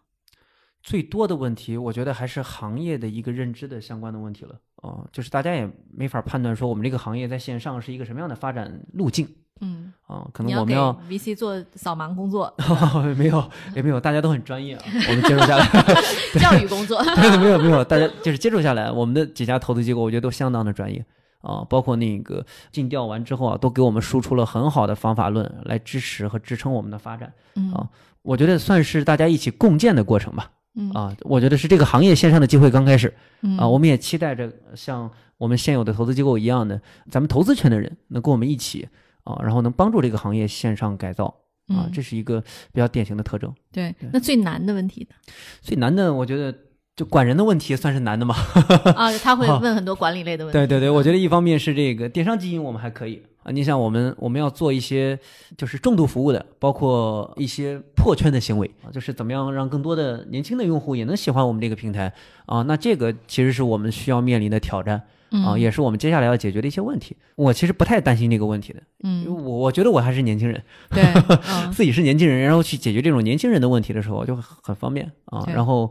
[0.82, 9.28] 最多的问题，我觉得还是行业的一个认知的相关的问题了啊，就是大家也没法判断说我们这个行业在线上是一个什么样的发展路径。
[9.60, 12.56] 嗯啊，可能我们要 VC 做扫盲工作，
[13.18, 14.84] 没有 也没有，大家都很专业啊。
[15.10, 15.66] 我们接触下来，
[16.40, 21.04] 教育工作没有没有，大家就是接触下来，我们的几家投资机构，我觉得都相当的专业
[21.48, 27.34] 啊，包括那个尽调完之后啊，都给我们输出了很好的方法论来支持和支撑我们的发展
[27.74, 27.88] 啊。
[28.22, 30.52] 我觉得算是大家一起共建的过程吧。
[30.94, 33.12] 啊，我觉得是这个行业线上的机会刚开始，
[33.58, 36.80] 啊，我们也期待着像我们现有的投资机构一样的，
[37.10, 38.88] 咱们投资圈的人能跟我们一起
[39.24, 41.34] 啊，然后能帮助这个行业线上改造
[41.70, 42.40] 啊，这是一个
[42.72, 43.52] 比较典型的特征。
[43.72, 45.16] 对，那最难的问题呢？
[45.62, 46.56] 最难的，我觉得
[46.98, 48.36] 就管人的问题算是难的吗。
[48.98, 50.58] 啊，他会问很多管理类的问题。
[50.58, 53.22] 对对对，我觉得一方面是这个电商基因我们还可以。
[53.44, 55.18] 啊，你像我们，我们要做一些
[55.56, 62.12] 就是重度服务的，包括一些破圈的行为啊，就是怎么样让更多的年轻的用户也能喜欢我们这个平台
[62.46, 62.64] 啊？
[62.64, 65.02] 那这个其实是我们需要面临的挑战
[65.46, 67.16] 啊，也是我们接下来要解决的一些问题。
[67.36, 71.04] 我其实不太担心这个问题的，嗯，因为我我觉得我还是年轻人，对，
[71.72, 75.46] 自己是年轻人，然后去解决这种年轻人的问题的时候就很方便啊。
[75.54, 75.90] 然后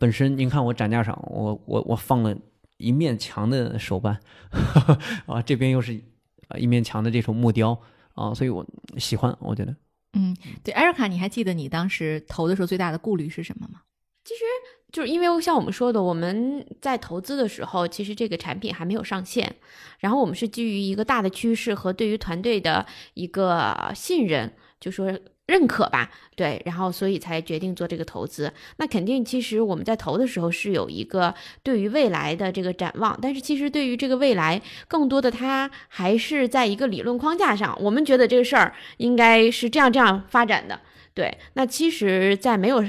[0.00, 2.36] 本身您看我展架上，我我我放了
[2.78, 4.18] 一面墙的手办
[5.26, 6.00] 啊，这边又是。
[6.52, 7.80] 啊，一面墙的这种木雕
[8.14, 8.66] 啊，所以我
[8.98, 9.72] 喜欢，我觉得，
[10.14, 13.82] 嗯，对，艾瑞卡，你还记得你当时投的时候最大的顾虑是什么吗？
[14.24, 14.40] 其实
[14.90, 19.54] 就是因为像我们说的，我们在投资的时候，其实这个产品还没有上线，
[20.00, 22.84] 然后我们是基于一个大的趋势和对于团队的
[23.14, 25.16] 一个信任，就说。
[25.50, 28.52] 认可吧，对，然后所以才决定做这个投资。
[28.76, 37.76] 那肯定，其实我们在投的时候是有一个对于未来的这个展望，但是其实对于这个未来，更多的它还是在一个理论框架上。
[37.80, 40.80] 我们觉得这个事儿应该是这样这样发展的，
[41.12, 41.36] 对。
[41.54, 42.84] 那其实，在没有。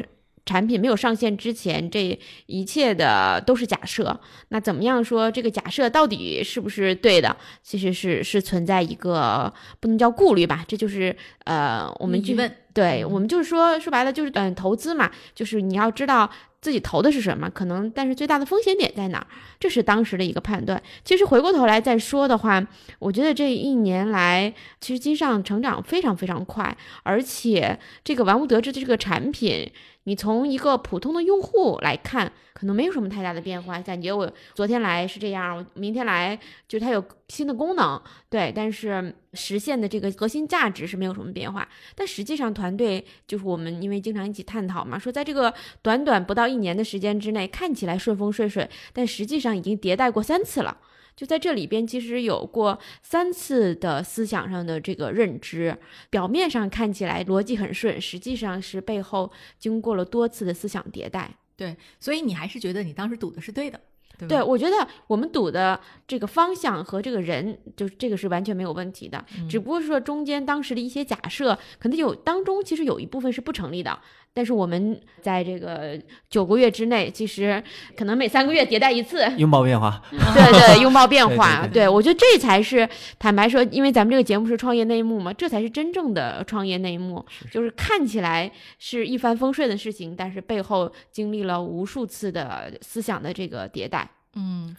[0.52, 4.20] 产品没有上线之前，这一切的都是假设。
[4.50, 7.38] 那怎么样说这个假设到底是不是对的？
[7.64, 12.54] 其实是是存在一个不能叫顾虑吧，这就是呃我们疑问。
[12.74, 16.30] 对我们就是说说白了就是嗯投资嘛，就是你要知道
[16.62, 19.28] 自己投的是什么，可能但是最大的风险点在哪儿，
[19.60, 20.82] 这是当时的一个判断。
[21.04, 22.66] 其实回过头来再说的话，
[23.00, 29.70] 我觉得这一年来其实金上成长非常非常快，而且这个玩物得志的这个产品。
[30.06, 33.80] 你从一个普通的用户来看，可能没有什么太大的变化。
[33.82, 36.38] 感觉我昨天来是这样，我明天来
[36.68, 41.68] 就它有新的功能，对，但是实现的这个核心价值是没有什么变化。
[41.94, 50.78] 但实际上，团队就是我们因为经常一起探讨嘛，说在这个短短不到一年的时间之内，看起来顺风顺水，但实际上已经迭代过三次了。
[51.16, 55.78] 就在这里边，其实有过三次的思想上的这个认知，
[56.10, 61.36] 表面上看起来逻辑很顺，实际上是背后经过了多次的思想迭代。
[61.56, 63.80] 对，所以你还是觉得你当时赌的是对的，
[64.28, 74.00] 对我觉得我们赌的这个方向和这个人，就是这个是完全没有问题的，只不过是说中间当时的一些假设，可能有当中其实有一部分是不成立的。
[74.34, 77.62] 但是我们在这个九个月之内，其实
[77.98, 80.02] 可能每三个月迭代一次，拥抱变化。
[80.10, 81.68] 对 对， 拥抱变化。
[81.68, 82.88] 对，我觉得这才是
[83.20, 87.26] 坦白说，因为咱们这个节目是创业内幕嘛，这才是真正的创业内幕。
[87.52, 94.10] 就是看起来是一帆风顺的事情，但是背后经历了无数次的思想的这个迭代。
[94.36, 94.74] 嗯，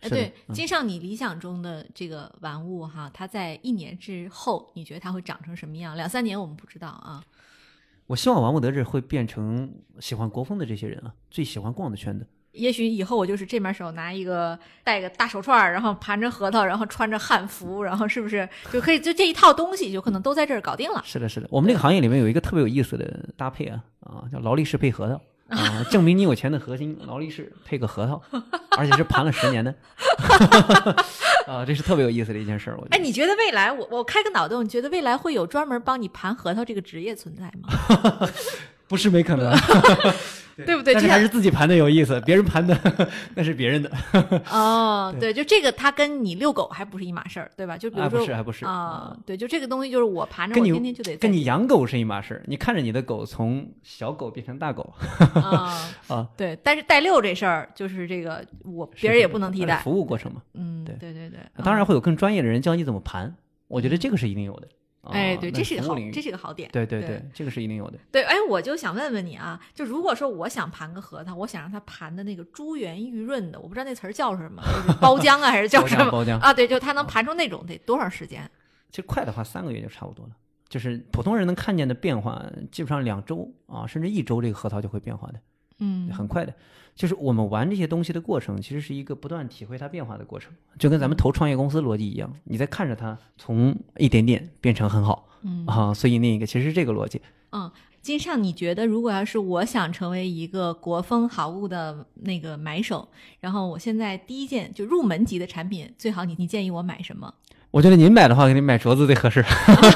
[0.00, 5.96] 呃，对，金上，你理想中的这个玩物哈，它在一年之后，你觉得它会长成什么样？
[5.96, 7.22] 两三年我们不知道啊。
[8.12, 12.26] 我希望王物得这会变成喜欢国风的这些人啊，最喜欢逛的圈子。
[12.50, 21.00] 也许以后我就是这面手拿一个戴个大手串儿，然后盘着核桃，然后穿着汉服，然后是不是就可以就这一套东西就可能都在这儿搞定了？
[21.06, 25.18] 是的，是的，我们这个行业里面有一个特别有意思的搭配啊啊，叫劳力士配核桃
[25.56, 28.20] 啊，证明你有钱的核心，劳力士配个核桃，
[28.76, 29.74] 而且是盘了十年的，
[31.46, 32.76] 啊，这是特别有意思的一件事儿。
[32.76, 38.28] 我觉得哎，你觉得未来我我开个脑洞，你觉得未来会有专门帮你盘核桃这个职业存在吗？
[38.88, 39.54] 不是没可能，
[40.56, 40.94] 对不对？
[40.94, 42.76] 但就是还是自己盘的有意思，别人盘的
[43.34, 43.90] 那是别人的，
[44.50, 47.76] 哦，对，就这个，它跟你遛狗还不是一码事儿，对吧？
[47.76, 52.42] 就比如啊说不是还不是啊，对，就这个东西就是我盘着，你我天天就得跟你养狗是一码事儿。
[52.46, 54.92] 你看着你的狗从小狗变成大狗
[55.34, 55.78] 啊
[56.08, 60.42] 啊，对，但是带遛这事儿就是这个我别人也不能替代，呃服务过程嘛。
[60.54, 63.34] 嗯，对对对对，当然啊会有更专业的人教你怎么盘，
[63.68, 64.68] 我觉得这个是一定有的。
[65.10, 67.98] 哎，对，这是个好这是个好点，对对对对，这个是一定有的。
[68.12, 76.54] 对，哎，我就想问问你啊，就如果说我想盘个核桃，我想让它盘的那个珠圆玉润的，我不知道那词儿叫什么，就是包浆啊，还是叫什么包浆啊？
[76.54, 78.48] 对，就它能盘出那种得多长时间？
[78.90, 80.32] 其实快的话，三个月就差不多了。
[80.68, 85.40] 就是普通人能看见的变化，基本上两周啊，甚至一周，这个核桃就会变化的，
[85.80, 86.54] 嗯很快的。
[86.94, 97.20] 就是我们玩这些东西的过程，其实是一个不断体会它变化的过程，就跟咱们投创业公司逻辑一样，你在看着它从一点点变成很好嗯啊，所以那个其实是这个逻辑。
[97.50, 97.70] 嗯，
[98.00, 103.08] 金尚，你觉得如果要是我想成为一个国风好物的那个买手，
[103.40, 107.32] 然后我现在第一件就入门级的产品，最好你你建议我买什么？
[107.70, 109.42] 我觉得您买的话，肯定买镯子最合适。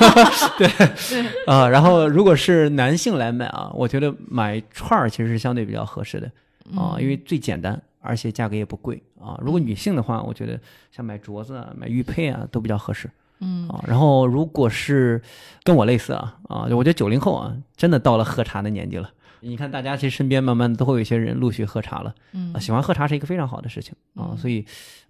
[0.56, 0.66] 对
[1.10, 6.30] 对，啊，然后如果是男性来买啊，我觉得买串儿其实是相对比较合适的
[6.74, 9.38] 啊，因为最简单，而且价格也不贵啊。
[9.42, 10.58] 如果女性的话，我觉得
[10.90, 13.10] 像买镯子啊、买玉佩啊都比较合适。
[13.40, 15.20] 嗯啊，然后如果是
[15.62, 19.10] 跟我类似啊啊，我觉得九零后啊，真的到了喝茶的年纪了。
[19.40, 24.64] 你看，大家其实身边慢慢都会有一些人陆续喝茶了，嗯啊，喜欢喝茶是一个非常好的事情啊，所以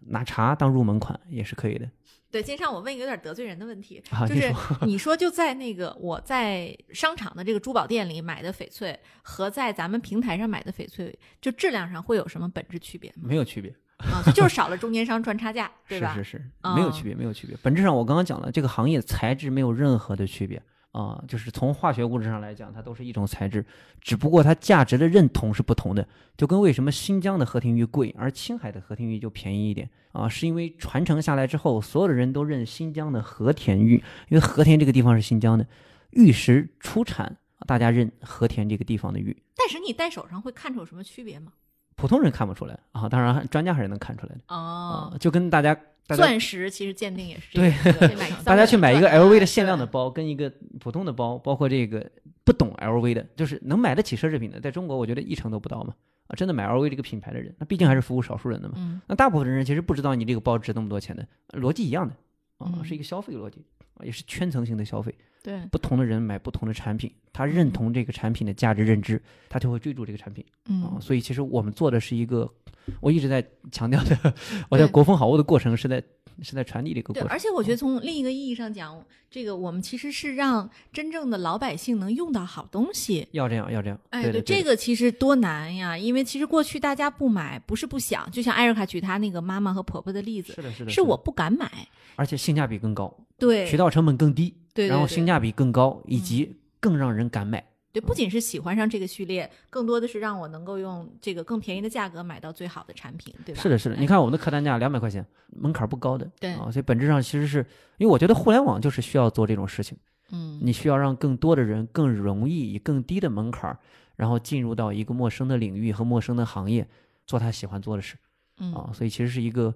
[0.08, 1.88] 拿茶当入门款也是可以的。
[2.30, 4.52] 对，金尚，我问一个有点得罪人的问题，啊就是
[4.82, 13.22] 你说就在那个我在商场的这个珠宝店里买的翡翠和在咱们平台上买的翡翠，就质量上会有什么本质区别吗？
[13.22, 16.12] 没有区别，啊，就是少了中间商赚差价， 对吧？
[16.14, 17.56] 是是是，哦没有区别，没有区别。
[17.62, 20.60] 本质上，我刚刚讲了，这个行业材质没有任何的区别
[20.96, 23.62] 啊、就是从化学物质上来讲，它都是一种材质，
[24.00, 26.08] 只不过它价值的认同是不同的。
[26.38, 33.96] 就跟为什么新疆的和田玉贵，而青海的和田玉就便宜一点啊，是因为传承下来之后，所有的人都认新疆的和田玉，
[34.30, 35.66] 因为和田这个地方是新疆的，
[36.12, 37.36] 玉石出产，
[37.66, 39.36] 大家认和田这个地方的玉。
[39.54, 41.52] 但是你戴手上会看出有什么区别吗？
[41.96, 45.10] 普通人看不出来啊，当然专家还是能看出来的哦。
[45.12, 45.76] 啊，，就跟大家
[46.14, 47.60] 钻石其实鉴定也是这
[47.92, 52.08] 个，对，大家去买一个 LV 的限量的包，跟一个普通的包，包括这个
[52.44, 55.94] 不懂 LV 的，就是能买得起奢侈品的，在中国我觉得一成都不到嘛。
[56.28, 58.74] 啊，真的买 LV 这个品牌的人，那毕竟还是服务少数人的嘛。
[58.78, 59.00] 嗯。
[59.06, 62.12] 那大部分人其实不知道你这个包值那么多钱的，逻辑一样的
[62.58, 62.84] 啊，嗯。
[62.84, 63.64] 是一个消费逻辑。
[63.75, 65.14] 啊，也是圈层性的消费。
[65.42, 70.98] 对，不同的人买不同的产品，他认同这个产品的价值认知，他就会追逐这个产品啊。
[70.98, 72.52] 嗯所以其实我们做的是一个，
[73.00, 74.34] 我一直在强调的，
[74.68, 76.02] 我在国风好物的过程是在
[76.42, 77.34] 是在传递这个对，过程。
[77.34, 83.26] 而且我觉得从另一个意义上讲，这个我们其实是让真正的老百姓能用到好东西。
[83.32, 83.98] 要这样，要这样。
[84.10, 85.96] 哎，对对这个其实多难呀！
[85.96, 91.70] 因为其实过去大家不买，不是不想，就像艾瑞卡举她那个妈妈和婆婆的例子，是的，是的，是我，不敢买。
[92.16, 97.62] 而且性价比更高，对，渠道成本更低，对然后性价比更高，以及更让人敢买。
[97.96, 103.62] 对，不仅是喜欢上这个序列，更多的是让我能够用这个更便宜的价格买到最好的产品，对吧？
[103.62, 103.94] 是的，是的。
[103.94, 107.64] 哎你看我们的客单价两百块钱，门槛不高的，对啊，所以本质上其实是
[107.96, 109.96] 因为我觉得互联网就是需要做这种事情。
[110.30, 113.78] 嗯，你需要让更多的人更容易以更低的门槛儿，
[114.16, 116.86] 然后进入到一个陌生的领域和陌生的行业，
[117.26, 118.16] 做他喜欢做的事
[118.58, 118.90] 嗯啊。
[118.92, 119.74] 所以其实是一个，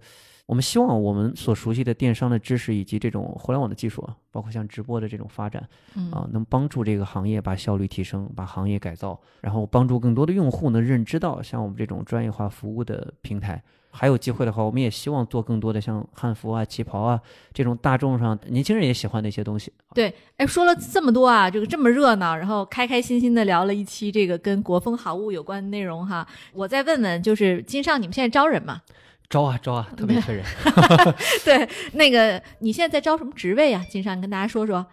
[0.50, 13.62] 我们希望我们所熟悉的电商的知识以及这种互联网的技术啊，包括像直播的这种发展嗯啊，能帮助这个行业把效率提升，把行业改造，然后帮助更多的用户能认知到像我们这种专业化服务的平台。
[13.92, 17.20] 还有机会的话，我们也希望做更多的像汉服啊、旗袍啊
[17.52, 19.72] 这种大众上年轻人也喜欢的一些东西。
[19.94, 26.26] 对，哎，说了这么多啊，这个这么热闹，然后开开心心的聊了一期这个跟国风好物有关的内容哈。
[26.52, 28.82] 我再问问，就是金尚，你们现在招人吗？
[29.30, 30.44] 招啊招啊，特别缺人。
[31.46, 33.82] 对，那个你现在在招什么职位啊？
[33.88, 34.84] 金山，跟大家说说。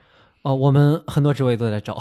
[0.43, 1.97] 哦，我们很多职位都在招，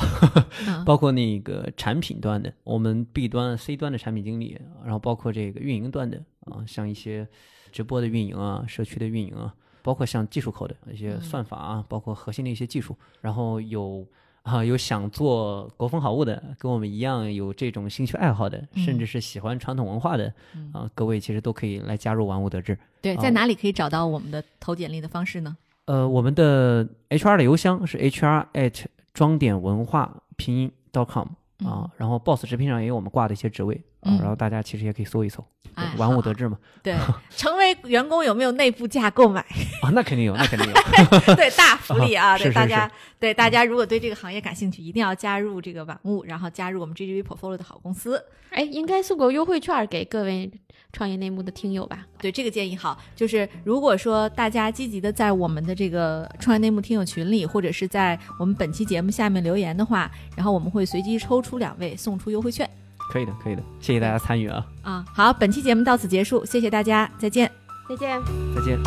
[0.69, 7.27] 嗯 包括那个产品端的，我们 B 端、C 端的产品经理，然后包括这个运营端的啊，像一些
[7.73, 14.07] 直播的运营啊、社区的运营啊，包括像技术口的一些算法啊，包括核心的一些技术，然后有
[14.47, 22.79] 啊，有想做国风好物的，跟我们一样有这种兴趣爱好的，嗯甚至是喜欢传统文化的嗯啊，各位其实都可以来加入玩物得志。
[23.03, 25.57] 对，哦在哪里可以找到我们的投简历的方式呢？
[25.87, 31.27] 呃，我们的 HR 的邮箱是 HR at 装点文化拼音 .com
[31.65, 36.95] 啊，然后 Boss 直聘上也有我们挂的一些职位啊，嗯然后大家其实也可以搜一搜，对哎玩物得志嘛对，
[37.31, 39.41] 成为员工有没有内部价购买？
[39.83, 40.75] 啊，那肯定有，那肯定有。
[41.35, 42.37] 对，大福利啊！
[42.37, 48.23] 是是对大家，对大家，如果对这个行业感兴趣，一定要加入这个玩物，然后加入我们 GGV Portfolio 的好公司。
[48.51, 50.51] 哎，应该送个优惠券给各位
[50.97, 52.07] 创业内幕的听友吧？
[52.19, 62.67] 对这个建议好，就是如果说大家积极的在我们的这个创业内幕听友群里，或者是在我们本期节目下面留言的话，然后我们会随机抽出两位送出优惠券
[63.13, 65.05] 可以的，可以的，谢谢大家参与啊，啊。
[65.13, 67.53] 好，本期节目到此结束，谢谢大家，再见。
[67.87, 68.19] 再见。
[68.55, 68.79] 再见。